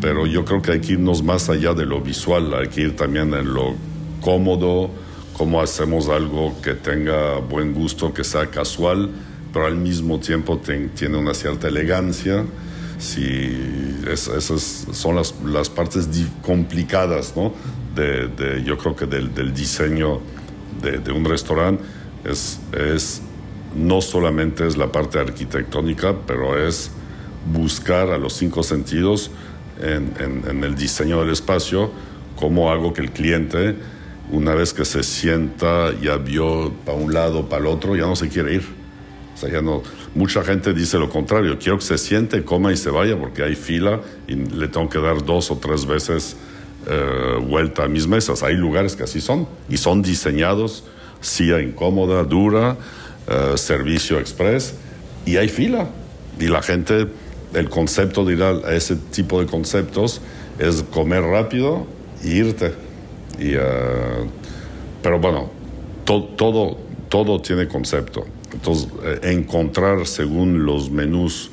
pero 0.00 0.26
yo 0.26 0.44
creo 0.44 0.62
que 0.62 0.72
hay 0.72 0.80
que 0.80 0.92
irnos 0.94 1.22
más 1.22 1.50
allá 1.50 1.74
de 1.74 1.84
lo 1.84 2.00
visual, 2.00 2.54
hay 2.54 2.68
que 2.68 2.82
ir 2.82 2.96
también 2.96 3.34
en 3.34 3.52
lo 3.52 3.74
cómodo, 4.20 4.90
cómo 5.36 5.60
hacemos 5.60 6.08
algo 6.08 6.60
que 6.62 6.74
tenga 6.74 7.38
buen 7.38 7.74
gusto, 7.74 8.12
que 8.12 8.24
sea 8.24 8.46
casual, 8.46 9.10
pero 9.52 9.66
al 9.66 9.76
mismo 9.76 10.18
tiempo 10.20 10.60
tiene 10.94 11.16
una 11.16 11.34
cierta 11.34 11.68
elegancia. 11.68 12.44
Si 12.98 14.02
esas 14.10 14.86
son 14.92 15.16
las, 15.16 15.34
las 15.44 15.70
partes 15.70 16.08
complicadas, 16.42 17.34
¿no? 17.36 17.52
De, 17.94 18.62
yo 18.64 18.78
creo 18.78 18.94
que 18.94 19.06
del, 19.06 19.34
del 19.34 19.52
diseño 19.52 20.20
de, 20.82 20.98
de 20.98 21.12
un 21.12 21.24
restaurante 21.24 21.82
es, 22.24 22.60
es 22.72 23.22
no 23.74 24.00
solamente 24.00 24.66
es 24.66 24.76
la 24.76 24.90
parte 24.90 25.18
arquitectónica, 25.18 26.14
pero 26.26 26.58
es 26.58 26.90
buscar 27.52 28.10
a 28.10 28.18
los 28.18 28.34
cinco 28.34 28.62
sentidos 28.62 29.30
en, 29.80 30.64
el 30.64 30.74
diseño 30.74 31.20
del 31.20 31.30
espacio, 31.30 31.90
cómo 32.36 32.70
hago 32.70 32.92
que 32.92 33.00
el 33.00 33.10
cliente, 33.10 33.76
una 34.30 34.54
vez 34.54 34.72
que 34.72 34.84
se 34.84 35.02
sienta, 35.02 35.92
ya 36.00 36.16
vio 36.16 36.72
para 36.84 36.98
un 36.98 37.14
lado, 37.14 37.48
para 37.48 37.62
el 37.62 37.66
otro, 37.68 37.96
ya 37.96 38.06
no 38.06 38.16
se 38.16 38.28
quiere 38.28 38.54
ir. 38.54 38.79
Sea, 39.40 39.50
ya 39.50 39.62
no, 39.62 39.82
mucha 40.14 40.44
gente 40.44 40.74
dice 40.74 40.98
lo 40.98 41.08
contrario, 41.08 41.58
quiero 41.58 41.78
que 41.78 41.84
se 41.84 41.96
siente, 41.96 42.44
coma 42.44 42.72
y 42.72 42.76
se 42.76 42.90
vaya 42.90 43.18
porque 43.18 43.42
hay 43.42 43.54
fila 43.54 44.00
y 44.28 44.34
le 44.34 44.68
tengo 44.68 44.88
que 44.90 44.98
dar 44.98 45.24
dos 45.24 45.50
o 45.50 45.56
tres 45.56 45.86
veces 45.86 46.36
eh, 46.86 47.38
vuelta 47.40 47.84
a 47.84 47.88
mis 47.88 48.06
mesas. 48.06 48.42
Hay 48.42 48.54
lugares 48.54 48.96
que 48.96 49.04
así 49.04 49.20
son 49.20 49.48
y 49.70 49.78
son 49.78 50.02
diseñados, 50.02 50.84
silla 51.22 51.62
incómoda, 51.62 52.22
dura, 52.24 52.76
eh, 53.28 53.56
servicio 53.56 54.18
express 54.18 54.74
y 55.24 55.38
hay 55.38 55.48
fila. 55.48 55.88
Y 56.38 56.48
la 56.48 56.60
gente, 56.60 57.06
el 57.54 57.68
concepto 57.70 58.24
de 58.24 58.34
ir 58.34 58.42
a 58.42 58.74
ese 58.74 58.96
tipo 58.96 59.40
de 59.40 59.46
conceptos 59.46 60.20
es 60.58 60.82
comer 60.82 61.22
rápido 61.22 61.86
e 62.22 62.28
irte. 62.28 62.74
Y, 63.38 63.54
eh, 63.54 63.58
pero 65.02 65.18
bueno, 65.18 65.50
todo, 66.04 66.76
todo 67.08 67.40
tiene 67.40 67.68
concepto. 67.68 68.26
Entonces, 68.52 68.88
eh, 69.04 69.20
encontrar 69.22 70.06
según 70.06 70.64
los 70.64 70.90
menús 70.90 71.50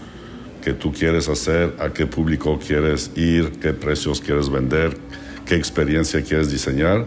que 0.64 0.74
tú 0.74 0.92
quieres 0.92 1.30
hacer, 1.30 1.76
a 1.80 1.90
qué 1.90 2.06
público 2.06 2.60
quieres 2.60 3.12
ir, 3.16 3.52
qué 3.62 3.74
precios 3.74 4.20
quieres 4.20 4.50
vender, 4.50 4.98
qué 5.46 5.56
experiencia 5.56 6.22
quieres 6.24 6.52
diseñar, 6.52 7.06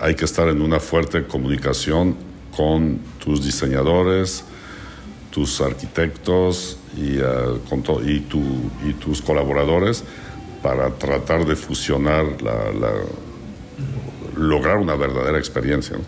hay 0.00 0.14
que 0.16 0.24
estar 0.24 0.48
en 0.48 0.60
una 0.60 0.80
fuerte 0.80 1.24
comunicación 1.24 2.16
con 2.56 2.98
tus 3.22 3.44
diseñadores, 3.44 4.44
tus 5.30 5.60
arquitectos 5.60 6.78
y, 6.96 7.18
uh, 7.18 7.60
tus 8.98 9.20
colaboradores 9.20 10.02
para 10.62 10.90
tratar 10.90 11.44
de 11.44 11.54
fusionar, 11.54 12.24
la, 12.40 12.54
lograr 14.34 14.78
una 14.78 14.94
verdadera 14.94 15.38
experiencia. 15.38 15.98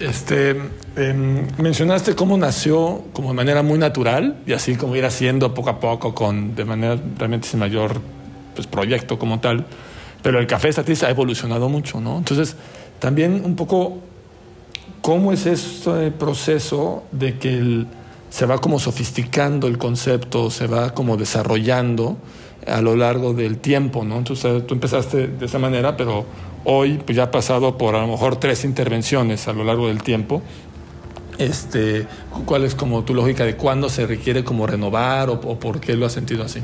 Este, 0.00 0.50
em, 0.96 1.46
mencionaste 1.58 2.14
cómo 2.14 2.36
nació 2.36 3.04
como 3.12 3.28
de 3.28 3.34
manera 3.34 3.62
muy 3.62 3.78
natural 3.78 4.36
y 4.46 4.52
así 4.52 4.76
como 4.76 4.96
ir 4.96 5.04
haciendo 5.04 5.54
poco 5.54 5.70
a 5.70 5.80
poco 5.80 6.14
con, 6.14 6.54
de 6.54 6.64
manera 6.64 6.98
realmente 7.18 7.48
sin 7.48 7.60
mayor 7.60 8.00
pues, 8.54 8.66
proyecto 8.66 9.18
como 9.18 9.40
tal, 9.40 9.64
pero 10.22 10.38
el 10.38 10.46
café 10.46 10.68
estatis 10.68 11.02
ha 11.04 11.10
evolucionado 11.10 11.68
mucho, 11.68 12.00
¿no? 12.00 12.18
Entonces, 12.18 12.56
también 12.98 13.42
un 13.44 13.56
poco 13.56 14.00
¿Cómo 15.06 15.30
es 15.30 15.46
este 15.46 16.10
proceso 16.10 17.04
de 17.12 17.38
que 17.38 17.84
se 18.28 18.44
va 18.44 18.58
como 18.58 18.80
sofisticando 18.80 19.68
el 19.68 19.78
concepto, 19.78 20.50
se 20.50 20.66
va 20.66 20.94
como 20.94 21.16
desarrollando 21.16 22.16
a 22.66 22.80
lo 22.80 22.96
largo 22.96 23.32
del 23.32 23.58
tiempo, 23.58 24.04
¿no? 24.04 24.18
Entonces 24.18 24.66
tú 24.66 24.74
empezaste 24.74 25.28
de 25.28 25.46
esa 25.46 25.58
manera, 25.58 25.96
pero 25.96 26.26
hoy 26.64 27.00
pues 27.04 27.16
ya 27.16 27.24
ha 27.24 27.30
pasado 27.30 27.78
por 27.78 27.94
a 27.94 28.00
lo 28.00 28.08
mejor 28.08 28.36
tres 28.36 28.64
intervenciones 28.64 29.48
a 29.48 29.52
lo 29.52 29.64
largo 29.64 29.88
del 29.88 30.02
tiempo. 30.02 30.42
Este, 31.38 32.06
¿Cuál 32.44 32.64
es 32.64 32.74
como 32.74 33.04
tu 33.04 33.14
lógica 33.14 33.44
de 33.44 33.56
cuándo 33.56 33.88
se 33.88 34.06
requiere 34.06 34.42
como 34.42 34.66
renovar 34.66 35.28
o, 35.30 35.40
por 35.40 35.80
qué 35.80 35.94
lo 35.94 36.06
has 36.06 36.12
sentido 36.12 36.44
así? 36.44 36.60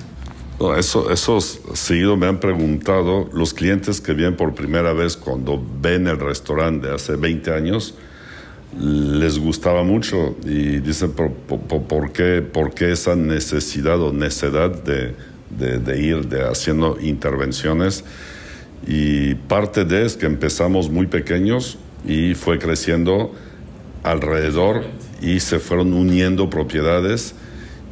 eso, 0.79 1.11
eso 1.11 1.41
seguido 1.41 2.17
me 2.17 2.29
han 2.29 2.39
preguntado 2.39 3.29
los 3.33 3.53
clientes 3.53 4.01
que 4.01 4.13
vienen 4.13 4.37
por 4.37 4.55
primera 4.55 4.93
vez 4.93 5.17
cuando 5.17 5.61
ven 5.81 6.07
el 6.07 6.21
restaurante 6.21 6.89
hace 6.89 7.17
20 7.17 7.53
años, 7.53 7.97
les 8.81 9.41
gustaba 9.41 9.83
mucho 9.83 10.37
y 10.45 10.79
dicen 10.79 11.13
por, 11.13 11.33
por, 11.33 12.13
qué, 12.13 12.43
por 12.43 12.73
qué 12.75 12.93
esa 12.93 13.17
necesidad 13.17 14.01
o 14.01 14.13
necedad 14.13 14.71
de, 14.71 15.17
de, 15.59 16.01
ir 16.01 16.29
de 16.29 16.43
haciendo 16.43 16.99
intervenciones 17.01 18.05
y 18.87 19.35
parte 19.35 19.85
de 19.85 20.07
es 20.07 20.17
que 20.17 20.27
empezamos 20.27 20.91
muy 20.91 21.07
pequeños 21.07 21.79
y 22.07 22.35
fue 22.35 22.59
creciendo 22.59 23.33
alrededor 24.03 24.85
y 25.21 25.41
se 25.41 25.59
fueron 25.59 25.93
uniendo 25.93 26.51
propiedades 26.51 27.35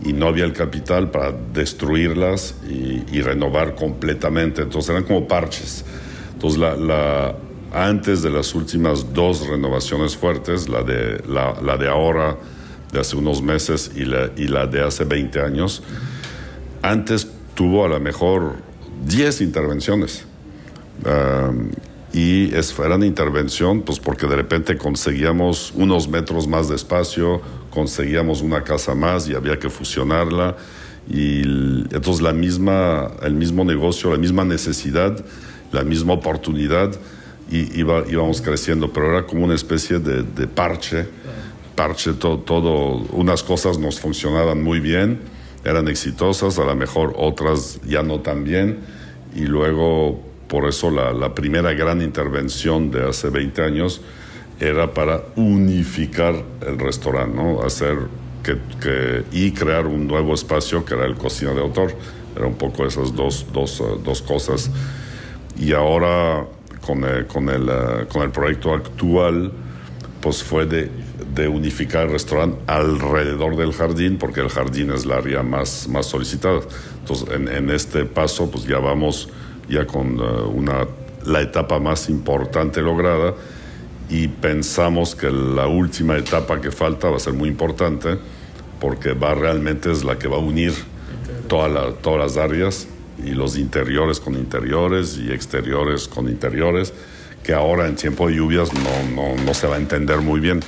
y 0.05 0.13
no 0.13 0.27
había 0.27 0.45
el 0.45 0.53
capital 0.53 1.11
para 1.11 1.33
destruirlas 1.33 2.55
y, 2.69 3.21
renovar 3.21 3.75
completamente. 3.75 4.63
Entonces 4.63 4.91
eran 4.91 5.05
como 5.05 5.29
parches. 5.29 5.85
Entonces 6.33 6.59
la 6.59 7.37
antes 7.73 8.23
de 8.23 8.31
las 8.31 8.55
últimas 8.55 9.13
dos 9.15 9.47
renovaciones 9.47 10.17
fuertes, 10.17 10.69
la 10.69 10.83
de, 10.83 11.23
la, 11.29 11.77
de 11.77 11.89
ahora, 11.89 12.37
de 12.93 13.01
hace 13.01 13.17
unos 13.17 13.43
meses, 13.43 13.93
y 13.95 14.05
la, 14.05 14.31
y 14.37 14.49
la 14.49 14.67
de 14.67 14.83
hace 14.83 15.05
20 15.05 15.41
años, 15.41 15.83
antes 16.83 17.30
tuvo 17.61 17.85
a 17.85 17.89
lo 17.89 18.01
mejor 18.01 18.55
10 19.05 19.43
intervenciones. 19.43 20.25
y 22.11 22.55
es, 22.55 22.79
eran 22.79 23.03
intervención, 23.03 23.83
pues 23.83 24.01
porque 24.01 24.27
de 24.27 24.35
repente 24.35 24.79
conseguíamos 24.79 25.75
unos 25.77 26.09
metros 26.09 26.49
más 26.49 26.71
de 26.71 26.77
espacio, 26.77 27.43
conseguíamos 27.69 28.41
una 28.41 28.65
casa 28.65 28.95
más 28.95 29.29
y 29.29 29.35
había 29.35 29.59
que 29.59 29.69
fusionarla. 29.69 30.57
Y 31.07 31.43
entonces 31.95 32.23
la 32.23 32.33
misma, 32.33 33.11
el 33.23 33.35
mismo 33.35 33.63
negocio, 33.63 34.11
la 34.11 34.17
misma 34.17 34.43
necesidad, 34.47 35.23
la 35.71 35.85
misma 35.85 36.15
oportunidad, 36.15 36.93
y 37.51 37.79
iba, 37.79 38.05
íbamos 38.09 38.41
creciendo, 38.41 38.91
pero 38.91 39.11
era 39.11 39.27
como 39.27 39.45
una 39.45 39.55
especie 39.55 39.99
de, 39.99 40.23
de 40.23 40.47
parche, 40.47 41.07
parche, 41.75 42.15
todo, 42.15 42.39
todo, 42.39 43.07
unas 43.13 43.43
cosas 43.43 43.79
nos 43.79 44.01
funcionaban 44.01 44.63
muy 44.63 44.81
bien, 44.81 45.21
eran 45.65 45.89
exitosas, 45.89 46.59
a 46.59 46.65
lo 46.65 46.75
mejor 46.75 47.15
otras 47.17 47.81
ya 47.87 48.03
no 48.03 48.21
tan 48.21 48.45
bien, 48.45 48.81
y 49.35 49.43
luego 49.43 50.21
por 50.49 50.69
eso 50.69 50.91
la, 50.91 51.35
primera 51.35 51.73
gran 51.75 52.03
intervención 52.03 52.91
de 52.91 53.09
hace 53.09 53.31
20 53.31 53.63
años 53.63 54.01
era 54.59 54.93
para 54.93 55.23
unificar 55.37 56.35
el 56.67 56.79
restaurante, 56.79 57.41
hacer 57.65 57.99
y 59.33 59.53
crear 59.53 59.87
un 59.87 60.07
nuevo 60.07 60.35
espacio 60.35 60.85
que 60.85 60.95
era 60.95 61.07
el 61.07 61.15
cocina 61.15 61.53
de 61.53 61.61
autor. 61.61 61.95
Era 62.35 62.47
un 62.47 62.55
poco 62.55 62.87
esas 62.87 63.15
dos, 63.15 63.47
dos, 63.53 63.81
uh, 63.81 64.01
dos 64.03 64.23
cosas. 64.23 64.71
Y 65.59 65.73
ahora 65.73 66.47
con 66.81 67.05
el, 67.05 67.27
con, 67.27 67.49
el, 67.49 67.63
uh, 67.69 68.09
con 68.09 68.23
el 68.23 68.31
proyecto 68.31 68.75
actual, 68.75 69.53
pues 70.21 70.43
fue 70.43 70.67
de, 70.67 70.91
de, 71.35 71.49
unificar 71.49 72.07
el 72.07 72.13
restaurante 72.13 72.59
alrededor 72.67 73.57
del 73.57 73.73
jardín, 73.73 74.19
porque 74.19 74.41
el 74.41 74.49
jardín 74.49 74.91
es 74.91 75.07
la 75.07 75.17
área 75.17 75.43
más, 75.43 75.89
más 75.89 76.07
solicitada. 76.07 76.61
Entonces, 77.01 77.29
en, 77.31 77.71
este 77.71 78.05
paso, 78.05 78.51
pues 78.51 78.65
ya 78.65 78.79
vamos 78.79 79.29
ya 79.69 79.87
con 79.87 80.21
uh, 80.21 80.49
una, 80.49 80.87
la 81.25 81.41
etapa 81.41 81.79
más 81.79 82.09
importante 82.09 82.83
lograda 82.83 83.35
y 84.09 84.29
pensamos 84.29 85.15
que 85.15 85.31
la 85.31 85.67
última 85.67 86.17
etapa 86.17 86.61
que 86.61 86.71
falta 86.71 87.09
va 87.09 87.17
a 87.17 87.21
ser 87.21 87.33
muy 87.33 87.49
importante 87.49 88.19
porque 88.81 89.13
va 89.13 89.35
realmente 89.35 89.93
es 89.93 90.05
la 90.05 90.19
que 90.19 90.27
va 90.27 90.37
a 90.37 90.41
unir 90.41 90.73
toda 91.49 91.69
la, 91.69 91.93
todas 91.93 92.19
las 92.19 92.37
áreas 92.37 92.89
y 93.25 93.31
los 93.31 93.57
interiores 93.57 94.19
con 94.19 94.35
interiores 94.35 95.17
y 95.19 95.31
exteriores 95.31 96.09
con 96.09 96.29
interiores 96.29 96.93
que 97.45 97.53
ahora 97.53 97.87
en 97.87 97.95
tiempo 97.95 98.29
de 98.29 98.37
lluvias 98.37 98.71
no, 98.73 99.15
no, 99.15 99.43
no 99.45 99.55
se 99.55 99.69
va 99.69 99.77
a 99.77 99.79
entender 99.79 100.19
muy 100.19 100.41
bien 100.41 100.61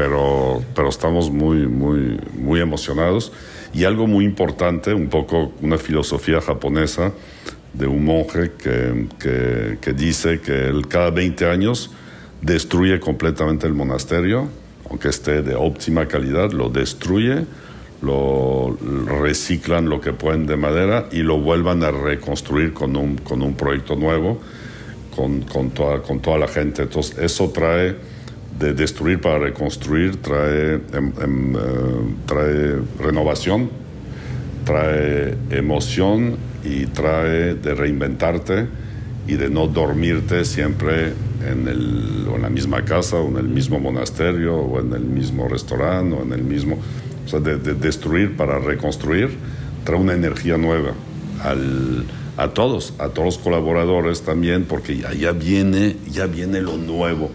pero, 0.00 0.62
pero 0.74 0.88
estamos 0.88 1.30
muy, 1.30 1.66
muy, 1.66 2.18
muy 2.32 2.58
emocionados 2.58 3.32
y 3.74 3.84
algo 3.84 4.06
muy 4.06 4.24
importante, 4.24 4.94
un 4.94 5.10
poco 5.10 5.52
una 5.60 5.76
filosofía 5.76 6.40
japonesa 6.40 7.12
de 7.74 7.86
un 7.86 8.06
monje 8.06 8.52
que, 8.52 9.08
que, 9.18 9.76
que 9.78 9.92
dice 9.92 10.40
que 10.40 10.68
él 10.68 10.88
cada 10.88 11.10
20 11.10 11.44
años 11.50 11.90
destruye 12.40 12.98
completamente 12.98 13.66
el 13.66 13.74
monasterio, 13.74 14.48
aunque 14.88 15.10
esté 15.10 15.42
de 15.42 15.54
óptima 15.54 16.08
calidad, 16.08 16.50
lo 16.52 16.70
destruye, 16.70 17.44
lo 18.00 18.78
reciclan 19.20 19.90
lo 19.90 20.00
que 20.00 20.14
pueden 20.14 20.46
de 20.46 20.56
madera 20.56 21.10
y 21.12 21.18
lo 21.18 21.36
vuelvan 21.36 21.84
a 21.84 21.90
reconstruir 21.90 22.72
con 22.72 22.96
un, 22.96 23.18
con 23.18 23.42
un 23.42 23.52
proyecto 23.52 23.96
nuevo, 23.96 24.40
con, 25.14 25.42
con, 25.42 25.72
toda, 25.72 26.00
con 26.00 26.20
toda 26.20 26.38
la 26.38 26.48
gente. 26.48 26.84
Entonces, 26.84 27.18
eso 27.18 27.50
trae 27.50 27.96
de 28.60 28.74
destruir 28.74 29.20
para 29.20 29.38
reconstruir, 29.38 30.16
trae, 30.16 30.80
em, 30.92 31.12
em, 31.20 31.54
uh, 31.56 32.14
trae 32.26 32.76
renovación, 33.00 33.70
trae 34.64 35.34
emoción 35.50 36.36
y 36.62 36.86
trae 36.86 37.54
de 37.54 37.74
reinventarte 37.74 38.68
y 39.26 39.34
de 39.34 39.48
no 39.48 39.66
dormirte 39.66 40.44
siempre 40.44 41.14
en, 41.44 41.68
el, 41.68 42.28
o 42.30 42.36
en 42.36 42.42
la 42.42 42.50
misma 42.50 42.84
casa 42.84 43.16
o 43.16 43.28
en 43.28 43.38
el 43.38 43.48
mismo 43.48 43.80
monasterio 43.80 44.56
o 44.56 44.78
en 44.78 44.92
el 44.92 45.04
mismo 45.04 45.48
restaurante 45.48 46.16
o 46.16 46.22
en 46.22 46.32
el 46.32 46.42
mismo... 46.42 46.78
O 47.24 47.28
sea, 47.28 47.40
de, 47.40 47.56
de 47.58 47.74
destruir 47.74 48.36
para 48.36 48.58
reconstruir 48.58 49.30
trae 49.84 49.98
una 49.98 50.14
energía 50.14 50.56
nueva 50.58 50.92
al, 51.42 52.04
a 52.36 52.48
todos, 52.48 52.94
a 52.98 53.08
todos 53.08 53.26
los 53.26 53.38
colaboradores 53.38 54.22
también, 54.22 54.64
porque 54.64 54.96
ya, 54.96 55.32
viene, 55.32 55.96
ya 56.10 56.26
viene 56.26 56.62
lo 56.62 56.76
nuevo. 56.76 57.30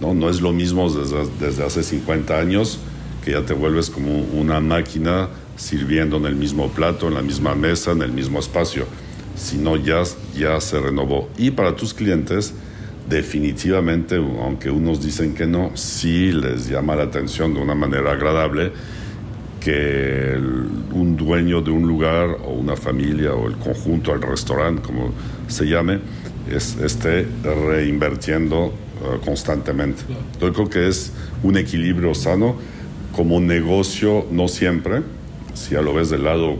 No, 0.00 0.14
no 0.14 0.28
es 0.28 0.40
lo 0.40 0.52
mismo 0.52 0.90
desde, 0.90 1.26
desde 1.40 1.64
hace 1.64 1.82
50 1.82 2.38
años 2.38 2.78
que 3.24 3.32
ya 3.32 3.42
te 3.42 3.54
vuelves 3.54 3.90
como 3.90 4.20
una 4.20 4.60
máquina 4.60 5.28
sirviendo 5.56 6.16
en 6.18 6.26
el 6.26 6.36
mismo 6.36 6.68
plato, 6.68 7.08
en 7.08 7.14
la 7.14 7.22
misma 7.22 7.54
mesa, 7.54 7.92
en 7.92 8.02
el 8.02 8.12
mismo 8.12 8.38
espacio, 8.38 8.86
sino 9.34 9.76
ya, 9.76 10.02
ya 10.36 10.60
se 10.60 10.78
renovó. 10.78 11.28
Y 11.36 11.50
para 11.50 11.74
tus 11.74 11.92
clientes, 11.92 12.54
definitivamente, 13.08 14.16
aunque 14.16 14.70
unos 14.70 15.02
dicen 15.02 15.34
que 15.34 15.46
no, 15.46 15.72
sí 15.74 16.30
les 16.30 16.68
llama 16.68 16.94
la 16.94 17.04
atención 17.04 17.54
de 17.54 17.60
una 17.60 17.74
manera 17.74 18.12
agradable 18.12 18.72
que 19.60 20.38
un 20.92 21.16
dueño 21.16 21.60
de 21.60 21.72
un 21.72 21.88
lugar 21.88 22.36
o 22.44 22.52
una 22.52 22.76
familia 22.76 23.34
o 23.34 23.48
el 23.48 23.56
conjunto, 23.56 24.14
el 24.14 24.22
restaurante, 24.22 24.82
como 24.82 25.10
se 25.48 25.64
llame, 25.64 25.98
es, 26.48 26.76
esté 26.76 27.26
reinvirtiendo 27.42 28.72
uh, 29.14 29.24
constantemente. 29.24 30.02
Yo 30.40 30.52
creo 30.52 30.68
que 30.68 30.88
es 30.88 31.12
un 31.42 31.56
equilibrio 31.56 32.14
sano 32.14 32.56
como 33.14 33.40
negocio, 33.40 34.26
no 34.30 34.48
siempre, 34.48 35.02
si 35.54 35.74
ya 35.74 35.82
lo 35.82 35.94
ves 35.94 36.10
del 36.10 36.24
lado 36.24 36.56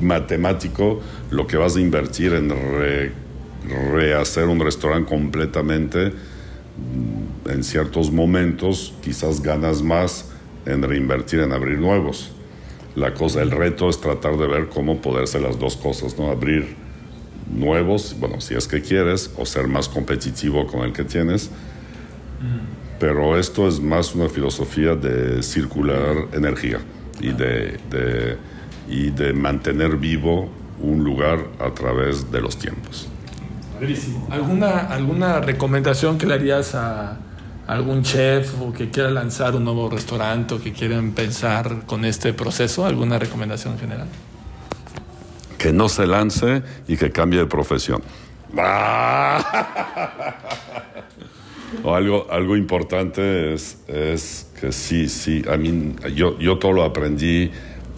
matemático, 0.00 1.00
lo 1.30 1.46
que 1.46 1.56
vas 1.56 1.76
a 1.76 1.80
invertir 1.80 2.34
en 2.34 2.50
re, 2.50 3.12
rehacer 3.92 4.44
un 4.44 4.60
restaurante 4.60 5.08
completamente, 5.08 6.12
en 7.46 7.64
ciertos 7.64 8.12
momentos 8.12 8.94
quizás 9.02 9.42
ganas 9.42 9.82
más 9.82 10.26
en 10.66 10.82
reinvertir 10.82 11.40
en 11.40 11.52
abrir 11.52 11.78
nuevos. 11.78 12.30
La 12.94 13.14
cosa, 13.14 13.42
el 13.42 13.50
reto 13.50 13.88
es 13.88 14.00
tratar 14.00 14.36
de 14.36 14.46
ver 14.46 14.68
cómo 14.68 15.00
poder 15.00 15.24
hacer 15.24 15.40
las 15.40 15.58
dos 15.58 15.76
cosas, 15.76 16.18
¿no? 16.18 16.30
Abrir 16.30 16.76
nuevos, 17.52 18.16
bueno, 18.18 18.40
si 18.40 18.54
es 18.54 18.66
que 18.66 18.82
quieres, 18.82 19.30
o 19.36 19.46
ser 19.46 19.68
más 19.68 19.88
competitivo 19.88 20.66
con 20.66 20.80
el 20.80 20.92
que 20.92 21.04
tienes. 21.04 21.50
Pero 22.98 23.38
esto 23.38 23.68
es 23.68 23.80
más 23.80 24.14
una 24.14 24.28
filosofía 24.28 24.94
de 24.94 25.42
circular 25.42 26.16
energía 26.32 26.80
y 27.20 27.28
de, 27.32 27.78
de, 27.90 28.36
y 28.88 29.10
de 29.10 29.32
mantener 29.32 29.96
vivo 29.96 30.48
un 30.80 31.04
lugar 31.04 31.44
a 31.60 31.70
través 31.70 32.30
de 32.30 32.40
los 32.40 32.58
tiempos. 32.58 33.08
¿Alguna, 34.30 34.88
¿Alguna 34.88 35.40
recomendación 35.40 36.18
que 36.18 36.26
le 36.26 36.34
harías 36.34 36.74
a 36.74 37.18
algún 37.68 38.02
chef 38.02 38.60
o 38.60 38.72
que 38.72 38.90
quiera 38.90 39.10
lanzar 39.10 39.54
un 39.54 39.64
nuevo 39.64 39.88
restaurante 39.88 40.54
o 40.54 40.60
que 40.60 40.72
quieran 40.72 41.12
pensar 41.12 41.82
con 41.86 42.04
este 42.04 42.32
proceso? 42.32 42.86
¿Alguna 42.86 43.18
recomendación 43.18 43.78
general? 43.78 44.08
Que 45.56 45.72
no 45.72 45.88
se 45.88 46.06
lance 46.06 46.62
y 46.88 46.96
que 46.96 47.12
cambie 47.12 47.38
de 47.40 47.46
profesión. 47.46 48.02
o 51.82 51.94
algo, 51.94 52.26
algo 52.30 52.56
importante 52.56 53.54
es, 53.54 53.78
es 53.88 54.50
que 54.60 54.72
sí, 54.72 55.08
sí, 55.08 55.42
a 55.48 55.56
mí, 55.56 55.94
yo, 56.14 56.38
yo 56.38 56.58
todo 56.58 56.72
lo 56.72 56.82
aprendí 56.84 57.50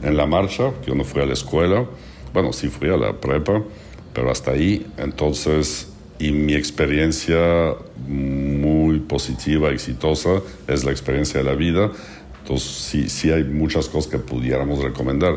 en 0.03 0.17
la 0.17 0.27
marcha, 0.27 0.73
yo 0.87 0.95
no 0.95 1.05
fui 1.05 1.23
a 1.23 1.27
la 1.27 1.35
escuela, 1.35 1.87
bueno, 2.33 2.53
sí 2.53 2.69
fui 2.69 2.89
a 2.89 2.97
la 2.97 3.21
prepa, 3.21 3.63
pero 4.13 4.31
hasta 4.31 4.53
ahí, 4.53 4.87
entonces, 4.99 5.93
y 6.19 6.33
mi 6.33 6.55
experiencia 6.55 7.75
muy 8.07 9.01
positiva, 9.01 9.71
exitosa, 9.71 10.43
es 10.69 10.85
la 10.85 10.91
experiencia 10.91 11.41
de 11.41 11.45
la 11.45 11.55
vida, 11.55 11.91
entonces 12.43 12.69
sí, 12.69 13.09
sí 13.09 13.31
hay 13.31 13.45
muchas 13.45 13.89
cosas 13.89 14.11
que 14.11 14.19
pudiéramos 14.19 14.83
recomendar. 14.83 15.37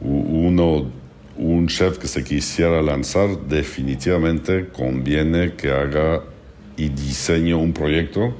Uno, 0.00 0.90
un 1.36 1.66
chef 1.66 1.98
que 1.98 2.08
se 2.08 2.24
quisiera 2.24 2.80
lanzar, 2.82 3.28
definitivamente 3.48 4.68
conviene 4.68 5.54
que 5.54 5.70
haga 5.70 6.22
y 6.78 6.88
diseñe 6.88 7.54
un 7.54 7.74
proyecto 7.74 8.32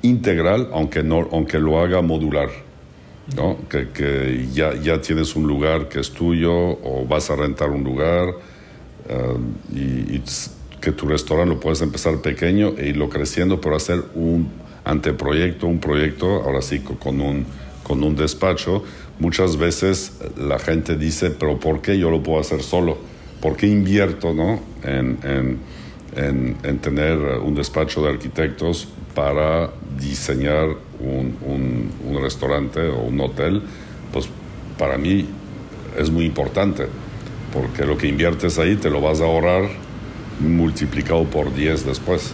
integral, 0.00 0.70
aunque, 0.72 1.02
no, 1.02 1.28
aunque 1.30 1.58
lo 1.58 1.78
haga 1.80 2.00
modular. 2.00 2.48
¿no? 3.36 3.56
Que, 3.68 3.88
que 3.88 4.48
ya, 4.52 4.74
ya, 4.74 5.00
tienes 5.00 5.34
un 5.34 5.46
lugar 5.46 5.88
que 5.88 6.00
es 6.00 6.10
tuyo 6.10 6.52
o 6.52 7.06
vas 7.08 7.30
a 7.30 7.36
rentar 7.36 7.70
un 7.70 7.82
lugar 7.82 8.28
uh, 8.28 9.74
y, 9.74 10.16
y, 10.16 10.22
que 10.78 10.92
tu 10.92 11.06
restaurante 11.06 11.54
lo 11.54 11.60
puedes 11.60 11.80
empezar 11.80 12.20
pequeño 12.20 12.74
e 12.76 12.88
irlo 12.88 13.08
creciendo, 13.08 13.58
pero 13.58 13.76
hacer 13.76 14.02
un 14.14 14.50
anteproyecto, 14.84 15.66
un 15.66 15.80
proyecto, 15.80 16.42
ahora 16.42 16.60
sí 16.60 16.80
con 16.80 17.22
un, 17.22 17.46
con 17.82 18.04
un 18.04 18.14
despacho. 18.14 18.84
Muchas 19.18 19.56
veces 19.56 20.18
la 20.36 20.58
gente 20.58 20.96
dice, 20.96 21.30
pero 21.30 21.58
¿por 21.58 21.80
qué 21.80 21.98
yo 21.98 22.10
lo 22.10 22.22
puedo 22.22 22.38
hacer 22.38 22.62
solo? 22.62 22.98
¿Por 23.40 23.56
qué 23.56 23.66
invierto 23.66 24.34
¿no? 24.34 24.60
en, 24.82 25.18
en, 25.22 25.58
en, 26.16 26.56
en 26.62 26.78
tener 26.78 27.18
un 27.38 27.54
despacho 27.54 28.02
de 28.02 28.10
arquitectos 28.10 28.88
para 29.14 29.70
diseñar 29.98 30.68
un, 31.00 31.36
un, 31.42 31.90
un, 32.04 32.22
restaurante 32.22 32.80
o 32.88 33.02
un 33.02 33.20
hotel, 33.20 33.62
pues 34.12 34.28
para 34.78 34.98
mí 34.98 35.26
es 35.98 36.10
muy 36.10 36.24
importante, 36.24 36.86
porque 37.52 37.84
lo 37.84 37.96
que 37.96 38.08
inviertes 38.08 38.58
ahí 38.58 38.76
te 38.76 38.90
lo 38.90 39.00
vas 39.00 39.20
a 39.20 39.24
ahorrar 39.24 39.68
multiplicado 40.40 41.24
por 41.24 41.54
10 41.54 41.86
después. 41.86 42.32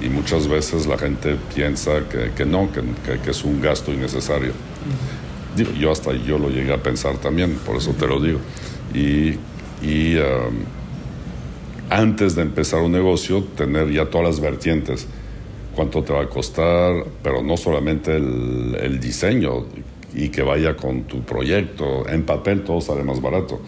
Y 0.00 0.08
muchas 0.08 0.46
veces 0.46 0.86
la 0.86 0.96
gente 0.96 1.36
piensa 1.54 2.08
que, 2.08 2.30
que 2.36 2.46
no, 2.46 2.70
que, 2.70 2.82
que, 3.18 3.30
es 3.30 3.44
un 3.44 3.60
gasto 3.60 3.92
innecesario. 3.92 4.52
Digo, 5.56 5.72
yo 5.72 5.90
hasta 5.90 6.12
yo 6.12 6.38
lo 6.38 6.50
llegué 6.50 6.72
a 6.72 6.80
pensar 6.80 7.16
también, 7.16 7.58
por 7.66 7.76
eso 7.76 7.92
te 7.92 8.06
lo 8.06 8.20
digo. 8.20 8.38
Y, 8.94 9.34
y 9.82 10.16
um, 10.16 10.77
antes 11.90 12.34
de 12.34 12.42
empezar 12.42 12.82
un 12.82 12.92
negocio, 12.92 13.42
tener 13.56 13.90
ya 13.90 14.06
todas 14.06 14.26
las 14.26 14.40
vertientes. 14.40 15.06
Cuánto 15.74 16.02
te 16.02 16.12
va 16.12 16.22
a 16.22 16.28
costar, 16.28 17.04
pero 17.22 17.42
no 17.42 17.56
solamente 17.56 18.16
el, 18.16 18.98
diseño 19.00 19.64
y 20.12 20.28
que 20.28 20.42
vaya 20.42 20.76
con 20.76 21.04
tu 21.04 21.22
proyecto. 21.22 22.08
En 22.08 22.24
papel 22.24 22.64
todo 22.64 22.80
sale 22.80 23.04
más 23.04 23.20
barato. 23.20 23.60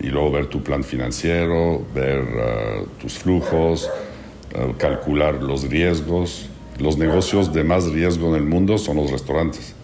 Y 0.00 0.08
luego 0.08 0.30
ver 0.32 0.46
tu 0.46 0.62
plan 0.62 0.84
financiero, 0.84 1.84
ver 1.94 2.20
uh, 2.20 2.86
tus 3.00 3.18
flujos, 3.18 3.88
uh, 4.54 4.76
calcular 4.76 5.42
los 5.42 5.68
riesgos. 5.68 6.48
Los 6.78 6.98
negocios 6.98 7.52
de 7.52 7.64
más 7.64 7.90
riesgo 7.90 8.28
en 8.28 8.42
el 8.42 8.48
mundo 8.48 8.78
son 8.78 8.96
los 8.96 9.10
restaurantes. 9.10 9.74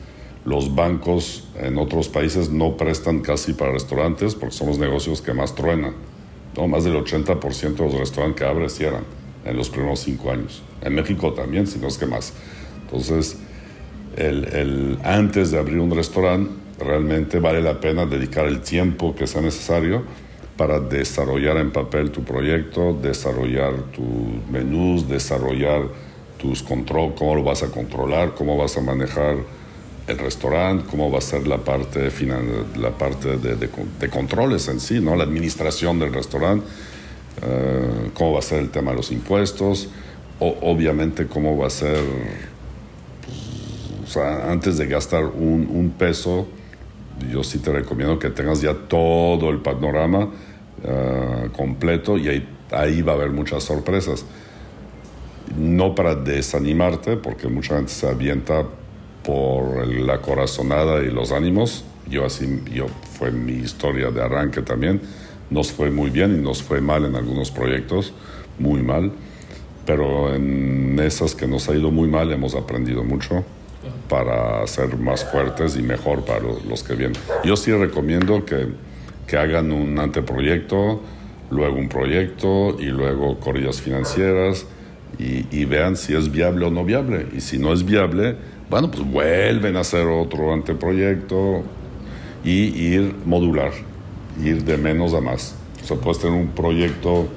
Los 0.44 0.74
bancos 0.74 1.48
en 1.59 1.79
otros 1.79 2.09
países 2.09 2.50
no 2.50 2.77
prestan 2.77 3.20
casi 3.20 3.55
para 3.55 3.72
restaurantes 3.72 4.35
porque 4.35 4.55
son 4.55 4.68
los 4.68 4.79
negocios 4.79 5.22
que 5.22 5.33
más 5.33 5.55
truenan. 5.55 5.94
¿No? 6.56 6.68
Más 6.68 6.84
del 6.84 6.94
80% 6.94 7.74
de 7.76 7.84
los 7.84 7.94
restaurantes 7.94 8.40
que 8.40 8.48
abren 8.48 8.70
cierran 8.70 9.04
en 9.44 9.56
los 9.56 9.68
primeros 9.68 10.00
cinco 10.00 10.30
años. 10.30 10.62
En 10.80 10.94
México 10.94 11.32
también, 11.32 11.66
si 11.66 11.78
no 11.78 11.88
es 11.88 11.98
que 11.98 12.06
más. 12.06 12.32
Entonces, 12.82 13.38
el, 14.16 14.44
el, 14.54 14.98
antes 15.04 15.50
de 15.50 15.58
abrir 15.58 15.78
un 15.78 15.90
restaurante, 15.90 16.50
realmente 16.78 17.38
vale 17.38 17.62
la 17.62 17.80
pena 17.80 18.06
dedicar 18.06 18.46
el 18.46 18.60
tiempo 18.60 19.14
que 19.14 19.26
sea 19.26 19.40
necesario 19.40 20.02
para 20.56 20.80
desarrollar 20.80 21.56
en 21.56 21.72
papel 21.72 22.10
tu 22.10 22.22
proyecto, 22.22 22.94
desarrollar 22.94 23.74
tus 23.92 24.06
menús, 24.50 25.08
desarrollar 25.08 25.82
tus 26.38 26.62
control, 26.62 27.14
cómo 27.14 27.34
lo 27.34 27.42
vas 27.42 27.62
a 27.62 27.70
controlar, 27.70 28.34
cómo 28.34 28.56
vas 28.56 28.76
a 28.76 28.80
manejar 28.80 29.36
el 30.06 30.18
restaurante, 30.18 30.84
cómo 30.90 31.10
va 31.10 31.18
a 31.18 31.22
ser 31.22 31.46
la 31.46 31.58
parte, 31.58 32.10
final, 32.10 32.66
la 32.76 32.90
parte 32.90 33.38
de, 33.38 33.56
de, 33.56 33.68
de, 34.00 34.08
controles 34.10 34.68
en 34.68 34.80
sí, 34.80 35.00
¿no? 35.00 35.16
la 35.16 35.24
administración 35.24 35.98
del 35.98 36.12
restaurante, 36.12 36.66
uh, 37.42 38.10
cómo 38.12 38.32
va 38.32 38.40
a 38.40 38.42
ser 38.42 38.60
el 38.60 38.70
tema 38.70 38.90
de 38.90 38.98
los 38.98 39.10
impuestos, 39.10 39.88
o, 40.40 40.56
obviamente 40.62 41.26
cómo 41.26 41.56
va 41.56 41.68
a 41.68 41.70
ser, 41.70 42.00
pues, 43.24 44.10
o 44.10 44.12
sea, 44.12 44.50
antes 44.50 44.76
de 44.76 44.86
gastar 44.86 45.24
un, 45.24 45.68
un, 45.70 45.90
peso, 45.90 46.46
yo 47.32 47.42
sí 47.42 47.58
te 47.58 47.72
recomiendo 47.72 48.18
que 48.18 48.28
tengas 48.28 48.60
ya 48.60 48.74
todo 48.74 49.48
el 49.48 49.58
panorama 49.60 50.28
uh, 50.82 51.50
completo 51.56 52.18
y 52.18 52.28
ahí, 52.28 52.48
ahí 52.72 53.00
va 53.00 53.12
a 53.12 53.14
haber 53.14 53.30
muchas 53.30 53.64
sorpresas. 53.64 54.26
No 55.56 55.94
para 55.94 56.14
desanimarte, 56.14 57.16
porque 57.16 57.48
mucha 57.48 57.76
gente 57.76 57.92
se 57.92 58.08
avienta 58.08 58.64
por 59.24 59.87
la 59.87 60.20
corazonada 60.20 61.02
y 61.02 61.10
los 61.10 61.32
ánimos. 61.32 61.84
Yo 62.08 62.26
así, 62.26 62.62
yo 62.72 62.87
fue 63.18 63.30
mi 63.30 63.54
historia 63.54 64.10
de 64.10 64.22
arranque 64.22 64.62
también. 64.62 65.00
Nos 65.50 65.72
fue 65.72 65.90
muy 65.90 66.10
bien 66.10 66.34
y 66.34 66.42
nos 66.42 66.62
fue 66.62 66.80
mal 66.80 67.04
en 67.04 67.16
algunos 67.16 67.50
proyectos, 67.50 68.12
muy 68.58 68.82
mal. 68.82 69.12
Pero 69.87 70.34
en 70.34 70.98
esas 71.00 71.34
que 71.34 71.46
nos 71.46 71.68
ha 71.68 71.74
ido 71.74 71.90
muy 71.90 72.08
mal 72.08 72.30
hemos 72.32 72.54
aprendido 72.54 73.04
mucho 73.04 73.44
para 74.08 74.66
ser 74.66 74.96
más 74.96 75.24
fuertes 75.24 75.76
y 75.76 75.82
mejor 75.82 76.24
para 76.24 76.40
los 76.40 76.82
que 76.82 76.94
vienen. 76.94 77.20
Yo 77.44 77.56
sí 77.56 77.72
recomiendo 77.72 78.44
que, 78.44 78.68
que 79.26 79.37
hagan 79.37 79.72
un 79.72 79.98
anteproyecto, 79.98 81.00
luego 81.50 81.76
un 81.76 81.88
proyecto 81.88 82.76
y 82.78 82.87
luego 82.87 83.38
corridas 83.40 83.80
financieras 83.80 84.66
y, 85.18 85.46
y 85.50 85.64
vean 85.64 85.96
si 85.96 86.14
es 86.14 86.30
viable 86.30 86.66
o 86.66 86.70
no 86.70 86.84
viable. 86.84 87.26
Y 87.34 87.40
si 87.40 87.58
no 87.58 87.72
es 87.72 87.84
viable, 87.84 88.37
bueno, 88.74 88.90
pues 88.90 89.08
vuelven 89.08 89.76
a 89.76 89.82
hacer 89.82 90.04
otro 90.08 90.52
anteproyecto 90.52 91.62
y 92.44 92.50
ir 92.52 93.14
modular, 93.24 93.70
ir 94.42 94.64
de 94.64 94.76
menos 94.76 95.14
a 95.14 95.20
más. 95.20 95.54
O 95.80 95.87
sea, 95.87 95.96
puedes 95.96 96.18
tener 96.18 96.37
un 96.37 96.48
proyecto 96.48 97.28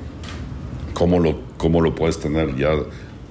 como 0.96 1.20
lo, 1.20 1.38
como 1.58 1.82
lo 1.82 1.94
puedes 1.94 2.20
tener 2.20 2.56
ya 2.56 2.72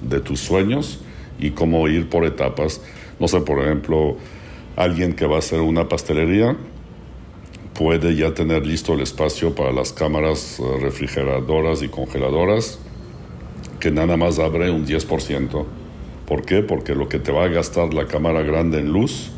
de 0.01 0.21
tus 0.21 0.39
sueños 0.39 1.01
y 1.37 1.49
cómo 1.49 1.85
ir 1.89 2.07
por 2.07 2.23
etapas. 2.23 2.79
No 3.19 3.27
sé, 3.27 3.41
por 3.41 3.59
ejemplo, 3.59 4.15
alguien 4.77 5.11
que 5.11 5.25
va 5.25 5.35
a 5.35 5.39
hacer 5.39 5.59
una 5.59 5.89
pastelería 5.89 6.55
puede 7.73 8.15
ya 8.15 8.33
tener 8.33 8.65
listo 8.65 8.93
el 8.93 9.01
espacio 9.01 9.53
para 9.53 9.73
las 9.73 9.91
cámaras 9.91 10.61
refrigeradoras 10.79 11.83
y 11.83 11.89
congeladoras, 11.89 12.79
que 13.81 13.91
nada 13.91 14.15
más 14.15 14.39
abre 14.39 14.71
un 14.71 14.87
10%. 14.87 15.65
¿Por 16.27 16.43
qué? 16.43 16.61
Porque 16.61 16.93
lo 16.93 17.07
que 17.07 17.19
te 17.19 17.31
va 17.31 17.45
a 17.45 17.47
gastar 17.47 17.93
la 17.93 18.05
cámara 18.05 18.41
grande 18.41 18.79
en 18.79 18.91
luz 18.91 19.29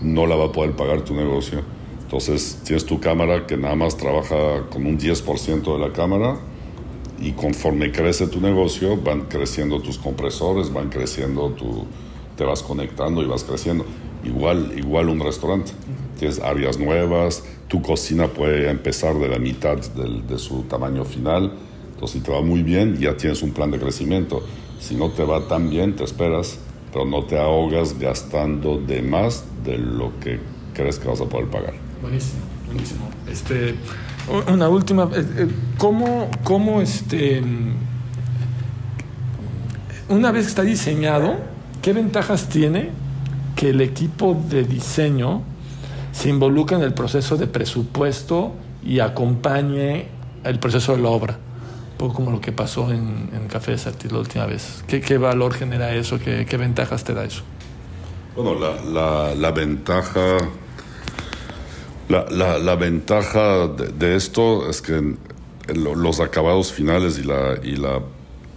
no 0.00 0.26
la 0.26 0.34
va 0.34 0.46
a 0.46 0.52
poder 0.52 0.72
pagar 0.72 1.02
tu 1.02 1.14
negocio. 1.14 1.60
Entonces 2.00 2.62
tienes 2.64 2.86
tu 2.86 3.00
cámara 3.00 3.46
que 3.46 3.58
nada 3.58 3.74
más 3.74 3.98
trabaja 3.98 4.64
con 4.70 4.86
un 4.86 4.98
10% 4.98 5.74
de 5.74 5.78
la 5.78 5.92
cámara 5.92 6.38
y 7.20 7.32
conforme 7.32 7.92
crece 7.92 8.28
tu 8.28 8.40
negocio 8.40 8.96
van 8.96 9.22
creciendo 9.22 9.82
tus 9.82 9.98
compresores, 9.98 10.72
van 10.72 10.88
creciendo 10.88 11.50
tu, 11.50 11.84
te 12.34 12.44
vas 12.44 12.62
conectando 12.62 13.22
y 13.22 13.26
vas 13.26 13.44
creciendo. 13.44 13.84
Igual, 14.24 14.72
igual 14.74 15.10
un 15.10 15.20
restaurante. 15.20 15.72
Tienes 16.18 16.40
áreas 16.40 16.78
nuevas, 16.78 17.44
tu 17.68 17.82
cocina 17.82 18.28
puede 18.28 18.70
empezar 18.70 19.18
de 19.18 19.28
la 19.28 19.38
mitad 19.38 19.76
del, 19.76 20.26
de 20.26 20.38
su 20.38 20.62
tamaño 20.62 21.04
final. 21.04 21.52
Entonces 21.92 22.20
si 22.20 22.24
te 22.24 22.32
va 22.32 22.40
muy 22.40 22.62
bien 22.62 22.96
ya 22.96 23.18
tienes 23.18 23.42
un 23.42 23.50
plan 23.50 23.70
de 23.70 23.78
crecimiento. 23.78 24.42
Si 24.86 24.94
no 24.94 25.10
te 25.10 25.24
va 25.24 25.48
tan 25.48 25.68
bien, 25.68 25.96
te 25.96 26.04
esperas, 26.04 26.60
pero 26.92 27.04
no 27.04 27.24
te 27.24 27.36
ahogas 27.36 27.98
gastando 27.98 28.78
de 28.78 29.02
más 29.02 29.44
de 29.64 29.78
lo 29.78 30.12
que 30.20 30.38
crees 30.74 31.00
que 31.00 31.08
vas 31.08 31.20
a 31.20 31.24
poder 31.24 31.48
pagar. 31.48 31.74
Buenísimo, 32.00 32.42
buenísimo. 32.66 33.08
Este, 33.28 33.74
una 34.46 34.68
última, 34.68 35.10
¿cómo, 35.76 36.30
cómo 36.44 36.80
este, 36.80 37.42
una 40.08 40.30
vez 40.30 40.44
que 40.44 40.50
está 40.50 40.62
diseñado, 40.62 41.34
qué 41.82 41.92
ventajas 41.92 42.48
tiene 42.48 42.90
que 43.56 43.70
el 43.70 43.80
equipo 43.80 44.40
de 44.48 44.62
diseño 44.62 45.42
se 46.12 46.28
involucre 46.28 46.76
en 46.76 46.84
el 46.84 46.94
proceso 46.94 47.36
de 47.36 47.48
presupuesto 47.48 48.52
y 48.84 49.00
acompañe 49.00 50.06
el 50.44 50.60
proceso 50.60 50.94
de 50.94 51.02
la 51.02 51.08
obra? 51.08 51.38
Poco 51.96 52.14
como 52.14 52.30
lo 52.30 52.40
que 52.40 52.52
pasó 52.52 52.90
en, 52.90 53.30
en 53.32 53.48
Café 53.48 53.72
de 53.72 53.78
Sartís 53.78 54.12
la 54.12 54.18
última 54.18 54.46
vez. 54.46 54.84
¿Qué, 54.86 55.00
¿Qué, 55.00 55.18
valor 55.18 55.54
genera 55.54 55.94
eso? 55.94 56.18
¿Qué, 56.18 56.46
¿Qué, 56.48 56.56
ventajas 56.56 57.04
te 57.04 57.14
da 57.14 57.24
eso? 57.24 57.42
Bueno, 58.34 58.54
la, 58.58 58.82
la, 58.84 59.34
la 59.34 59.50
ventaja, 59.50 60.36
la, 62.08 62.26
la, 62.30 62.58
la 62.58 62.76
ventaja 62.76 63.68
de, 63.68 64.16
esto 64.16 64.68
es 64.68 64.82
que 64.82 65.14
los 65.74 66.20
acabados 66.20 66.72
finales 66.72 67.18
y 67.18 67.22
la, 67.22 67.58
y 67.62 67.76
la, 67.76 68.00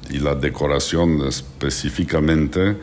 y 0.10 0.20
la 0.20 0.36
decoración 0.36 1.26
específicamente 1.28 2.78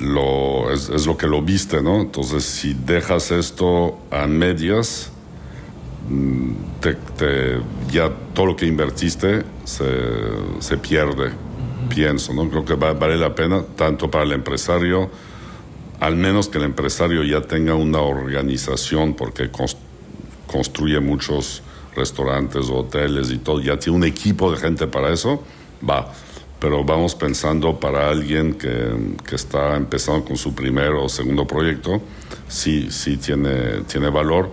lo, 0.00 0.70
es 0.72 1.06
lo 1.06 1.16
que 1.16 1.26
lo 1.26 1.42
viste, 1.42 1.80
¿no? 1.82 2.00
Entonces, 2.00 2.44
si 2.44 2.74
dejas 2.74 3.30
esto 3.30 3.98
a 4.10 4.26
medias, 4.26 5.10
te, 6.80 6.94
te, 6.94 7.60
ya 7.90 8.10
todo 8.34 8.46
lo 8.46 8.56
que 8.56 8.66
invertiste 8.66 9.42
se, 9.64 9.86
se 10.60 10.76
pierde, 10.76 11.28
uh 11.28 11.30
-huh. 11.30 11.88
pienso, 11.88 12.34
¿no? 12.34 12.48
Creo 12.50 12.64
que 12.64 12.74
va, 12.74 12.92
vale 12.92 13.16
la 13.16 13.34
pena 13.34 13.62
tanto 13.76 14.10
para 14.10 14.24
el 14.24 14.32
empresario, 14.32 15.10
al 16.00 16.16
menos 16.16 16.48
que 16.48 16.58
el 16.58 16.64
empresario 16.64 17.24
ya 17.24 17.40
tenga 17.40 17.74
una 17.74 18.00
organización 18.00 19.14
porque 19.14 19.50
const 19.50 19.78
construye 20.46 21.00
muchos 21.00 21.62
restaurantes, 21.96 22.68
hoteles 22.70 23.30
y 23.30 23.38
todo, 23.38 23.60
ya 23.60 23.76
tiene 23.78 23.98
un 23.98 24.04
equipo 24.04 24.52
de 24.52 24.58
gente 24.58 24.86
para 24.86 25.12
eso, 25.12 25.42
va. 25.88 26.12
Pero 26.60 26.84
vamos 26.84 27.14
pensando 27.14 27.80
para 27.80 28.08
alguien 28.08 28.54
que, 28.54 29.16
que 29.26 29.34
está 29.34 29.76
empezando 29.76 30.24
con 30.24 30.36
su 30.36 30.54
primer 30.54 30.90
o 30.90 31.08
segundo 31.08 31.46
proyecto, 31.46 32.00
sí, 32.46 32.88
sí 32.90 33.16
tiene, 33.16 33.80
tiene 33.88 34.10
valor 34.10 34.50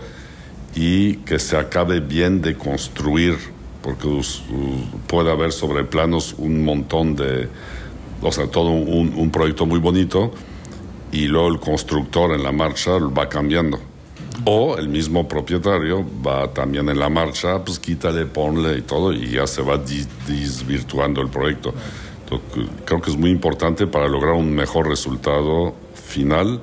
y 0.76 1.16
que 1.18 1.40
se 1.40 1.58
acabe 1.58 2.00
bien 2.00 2.42
de 2.42 2.56
construir, 2.56 3.38
porque 3.82 4.08
puede 5.08 5.32
haber 5.32 5.52
sobre 5.52 5.84
planos 5.84 6.36
un 6.38 6.64
montón 6.64 7.16
de, 7.16 7.50
o 8.22 8.32
sea, 8.32 8.48
todo 8.48 8.70
un, 8.70 9.14
un, 9.16 9.32
proyecto 9.32 9.66
muy 9.66 9.80
bonito 9.80 10.32
y 11.12 11.28
luego 11.28 11.50
el 11.50 11.60
constructor 11.60 12.32
en 12.32 12.44
la 12.44 12.52
marcha 12.52 12.92
va 13.00 13.28
cambiando. 13.28 13.80
O 14.46 14.78
el 14.78 14.90
mismo 14.90 15.28
propietario 15.28 16.04
va 16.26 16.52
también 16.52 16.90
en 16.90 16.98
la 16.98 17.10
marcha, 17.10 17.64
pues 17.64 17.78
quítale, 17.78 18.26
ponle 18.26 18.78
y 18.78 18.82
todo, 18.82 19.14
y 19.14 19.32
ya 19.32 19.46
se 19.46 19.62
va 19.62 19.78
desvirtuando 19.78 21.22
el 21.22 21.28
proyecto. 21.28 21.74
Entonces, 22.24 22.72
creo 22.86 23.02
que 23.02 23.12
es 23.12 23.18
muy 23.18 23.30
importante 23.30 23.86
para 23.86 24.08
lograr 24.08 24.34
un 24.34 24.52
mejor 24.52 24.88
resultado 24.88 25.76
final 25.94 26.60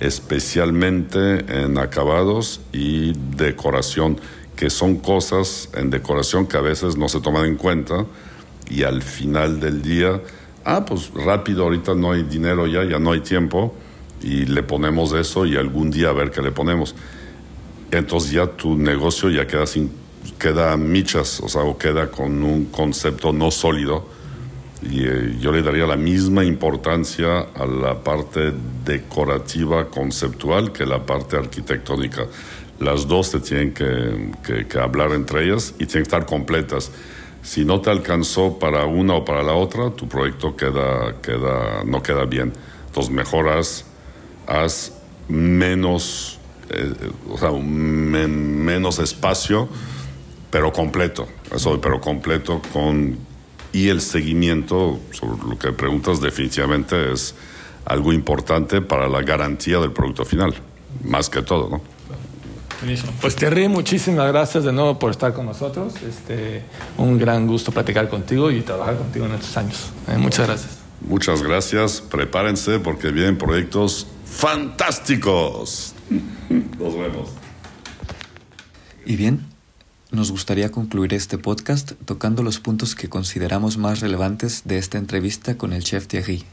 especialmente 0.00 1.44
en 1.62 1.78
acabados 1.78 2.60
y 2.72 3.12
decoración, 3.36 4.20
que 4.56 4.70
son 4.70 4.96
cosas 4.96 5.68
en 5.74 5.90
decoración 5.90 6.46
que 6.46 6.56
a 6.56 6.60
veces 6.60 6.96
no 6.96 7.08
se 7.08 7.20
toman 7.20 7.46
en 7.46 7.56
cuenta 7.56 8.06
y 8.70 8.82
al 8.82 9.02
final 9.02 9.60
del 9.60 9.82
día, 9.82 10.20
ah, 10.64 10.84
pues 10.84 11.10
rápido, 11.14 11.64
ahorita 11.64 11.94
no 11.94 12.12
hay 12.12 12.22
dinero 12.22 12.66
ya, 12.66 12.84
ya 12.84 12.98
no 12.98 13.12
hay 13.12 13.20
tiempo 13.20 13.74
y 14.22 14.46
le 14.46 14.62
ponemos 14.62 15.12
eso 15.12 15.46
y 15.46 15.56
algún 15.56 15.90
día 15.90 16.10
a 16.10 16.12
ver 16.12 16.30
qué 16.30 16.42
le 16.42 16.50
ponemos. 16.50 16.94
Entonces 17.90 18.32
ya 18.32 18.46
tu 18.46 18.76
negocio 18.76 19.30
ya 19.30 19.46
queda 19.46 19.66
sin, 19.66 19.90
queda 20.38 20.76
michas, 20.76 21.40
o 21.40 21.48
sea, 21.48 21.62
o 21.62 21.78
queda 21.78 22.10
con 22.10 22.42
un 22.42 22.66
concepto 22.66 23.32
no 23.32 23.50
sólido. 23.50 24.17
Y 24.82 25.04
eh, 25.04 25.36
yo 25.40 25.50
le 25.50 25.62
daría 25.62 25.86
la 25.86 25.96
misma 25.96 26.44
importancia 26.44 27.40
a 27.54 27.66
la 27.66 28.02
parte 28.02 28.52
decorativa 28.84 29.88
conceptual 29.88 30.72
que 30.72 30.86
la 30.86 31.04
parte 31.04 31.36
arquitectónica. 31.36 32.26
Las 32.78 33.08
dos 33.08 33.28
se 33.28 33.40
tienen 33.40 33.74
que, 33.74 34.32
que, 34.44 34.66
que 34.68 34.78
hablar 34.78 35.12
entre 35.12 35.44
ellas 35.44 35.74
y 35.78 35.86
tienen 35.86 36.04
que 36.04 36.14
estar 36.16 36.26
completas. 36.26 36.92
Si 37.42 37.64
no 37.64 37.80
te 37.80 37.90
alcanzó 37.90 38.58
para 38.58 38.84
una 38.84 39.14
o 39.14 39.24
para 39.24 39.42
la 39.42 39.54
otra, 39.54 39.90
tu 39.90 40.08
proyecto 40.08 40.56
queda, 40.56 41.20
queda, 41.22 41.82
no 41.84 42.02
queda 42.02 42.24
bien. 42.24 42.52
Entonces 42.86 43.12
mejoras, 43.12 43.84
haz 44.46 44.92
menos, 45.28 46.38
eh, 46.70 46.92
o 47.28 47.38
sea, 47.38 47.50
men, 47.50 48.64
menos 48.64 48.98
espacio, 48.98 49.68
pero 50.50 50.72
completo. 50.72 51.26
Eso, 51.54 51.80
pero 51.80 52.00
completo 52.00 52.60
con 52.72 53.18
y 53.72 53.88
el 53.88 54.00
seguimiento 54.00 55.00
sobre 55.12 55.48
lo 55.48 55.58
que 55.58 55.72
preguntas 55.72 56.20
definitivamente 56.20 57.12
es 57.12 57.34
algo 57.84 58.12
importante 58.12 58.80
para 58.80 59.08
la 59.08 59.22
garantía 59.22 59.78
del 59.78 59.92
producto 59.92 60.24
final, 60.24 60.54
más 61.04 61.28
que 61.30 61.42
todo, 61.42 61.68
¿no? 61.68 61.80
Buenísimo. 62.80 63.12
Pues 63.20 63.34
Thierry, 63.34 63.66
muchísimas 63.68 64.30
gracias 64.30 64.62
de 64.62 64.72
nuevo 64.72 64.98
por 64.98 65.10
estar 65.10 65.32
con 65.32 65.46
nosotros. 65.46 65.94
Este, 66.02 66.62
un 66.96 67.18
gran 67.18 67.46
gusto 67.46 67.72
platicar 67.72 68.08
contigo 68.08 68.50
y 68.52 68.60
trabajar 68.60 68.96
contigo 68.96 69.26
en 69.26 69.32
estos 69.32 69.56
años. 69.56 69.90
Eh, 70.06 70.16
muchas 70.16 70.46
gracias. 70.46 70.78
Muchas 71.00 71.42
gracias. 71.42 72.00
Prepárense 72.00 72.78
porque 72.78 73.10
vienen 73.10 73.36
proyectos 73.36 74.06
fantásticos. 74.24 75.94
Nos 76.48 76.96
vemos. 76.96 77.30
Y 79.04 79.16
bien, 79.16 79.47
nos 80.10 80.30
gustaría 80.30 80.70
concluir 80.70 81.12
este 81.12 81.36
podcast 81.36 81.92
tocando 82.06 82.42
los 82.42 82.60
puntos 82.60 82.94
que 82.94 83.10
consideramos 83.10 83.76
más 83.76 84.00
relevantes 84.00 84.62
de 84.64 84.78
esta 84.78 84.96
entrevista 84.96 85.58
con 85.58 85.72
el 85.74 85.84
chef 85.84 86.06
Thierry. 86.06 86.44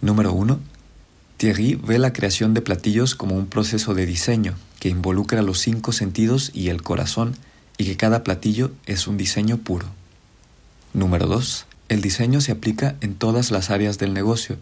Número 0.00 0.32
1. 0.32 0.60
Thierry 1.36 1.74
ve 1.74 1.98
la 1.98 2.12
creación 2.12 2.54
de 2.54 2.62
platillos 2.62 3.16
como 3.16 3.34
un 3.34 3.46
proceso 3.46 3.94
de 3.94 4.06
diseño 4.06 4.54
que 4.78 4.88
involucra 4.88 5.42
los 5.42 5.58
cinco 5.58 5.90
sentidos 5.90 6.52
y 6.54 6.68
el 6.68 6.82
corazón 6.82 7.36
y 7.76 7.86
que 7.86 7.96
cada 7.96 8.22
platillo 8.22 8.70
es 8.86 9.08
un 9.08 9.16
diseño 9.16 9.58
puro. 9.58 9.86
Número 10.94 11.26
2. 11.26 11.66
El 11.88 12.02
diseño 12.02 12.40
se 12.40 12.52
aplica 12.52 12.94
en 13.00 13.16
todas 13.16 13.50
las 13.50 13.70
áreas 13.70 13.98
del 13.98 14.14
negocio, 14.14 14.58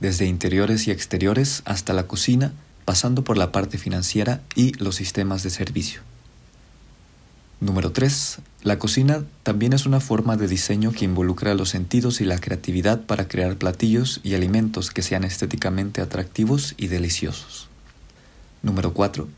desde 0.00 0.26
interiores 0.26 0.86
y 0.86 0.90
exteriores 0.90 1.62
hasta 1.64 1.94
la 1.94 2.06
cocina, 2.06 2.52
pasando 2.84 3.24
por 3.24 3.38
la 3.38 3.52
parte 3.52 3.78
financiera 3.78 4.42
y 4.54 4.72
los 4.74 4.96
sistemas 4.96 5.42
de 5.42 5.50
servicio. 5.50 6.09
Número 7.60 7.92
3. 7.92 8.38
La 8.62 8.78
cocina 8.78 9.22
también 9.42 9.74
es 9.74 9.84
una 9.84 10.00
forma 10.00 10.38
de 10.38 10.48
diseño 10.48 10.92
que 10.92 11.04
involucra 11.04 11.52
los 11.52 11.68
sentidos 11.68 12.22
y 12.22 12.24
la 12.24 12.38
creatividad 12.38 13.02
para 13.02 13.28
crear 13.28 13.56
platillos 13.56 14.20
y 14.22 14.34
alimentos 14.34 14.90
que 14.90 15.02
sean 15.02 15.24
estéticamente 15.24 16.00
atractivos 16.00 16.72
y 16.78 16.86
deliciosos. 16.86 17.68
Número 18.62 18.94
4. 18.94 19.28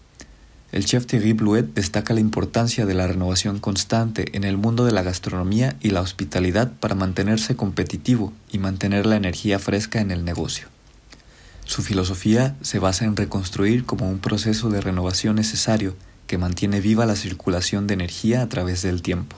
El 0.71 0.85
chef 0.85 1.05
Thierry 1.07 1.33
Blouet 1.33 1.75
destaca 1.75 2.15
la 2.15 2.21
importancia 2.21 2.87
de 2.87 2.95
la 2.95 3.09
renovación 3.09 3.59
constante 3.59 4.37
en 4.37 4.45
el 4.45 4.57
mundo 4.57 4.85
de 4.85 4.93
la 4.93 5.03
gastronomía 5.03 5.77
y 5.81 5.91
la 5.91 6.01
hospitalidad 6.01 6.71
para 6.79 6.95
mantenerse 6.95 7.57
competitivo 7.57 8.33
y 8.53 8.59
mantener 8.59 9.05
la 9.05 9.17
energía 9.17 9.59
fresca 9.59 10.01
en 10.01 10.13
el 10.13 10.25
negocio. 10.25 10.69
Su 11.65 11.83
filosofía 11.83 12.55
se 12.61 12.79
basa 12.79 13.05
en 13.05 13.17
reconstruir 13.17 13.85
como 13.85 14.09
un 14.09 14.21
proceso 14.21 14.71
de 14.71 14.81
renovación 14.81 15.35
necesario 15.35 15.97
que 16.33 16.39
mantiene 16.39 16.81
viva 16.81 17.05
la 17.05 17.15
circulación 17.15 17.87
de 17.87 17.93
energía 17.93 18.41
a 18.41 18.49
través 18.49 18.81
del 18.81 19.03
tiempo. 19.03 19.37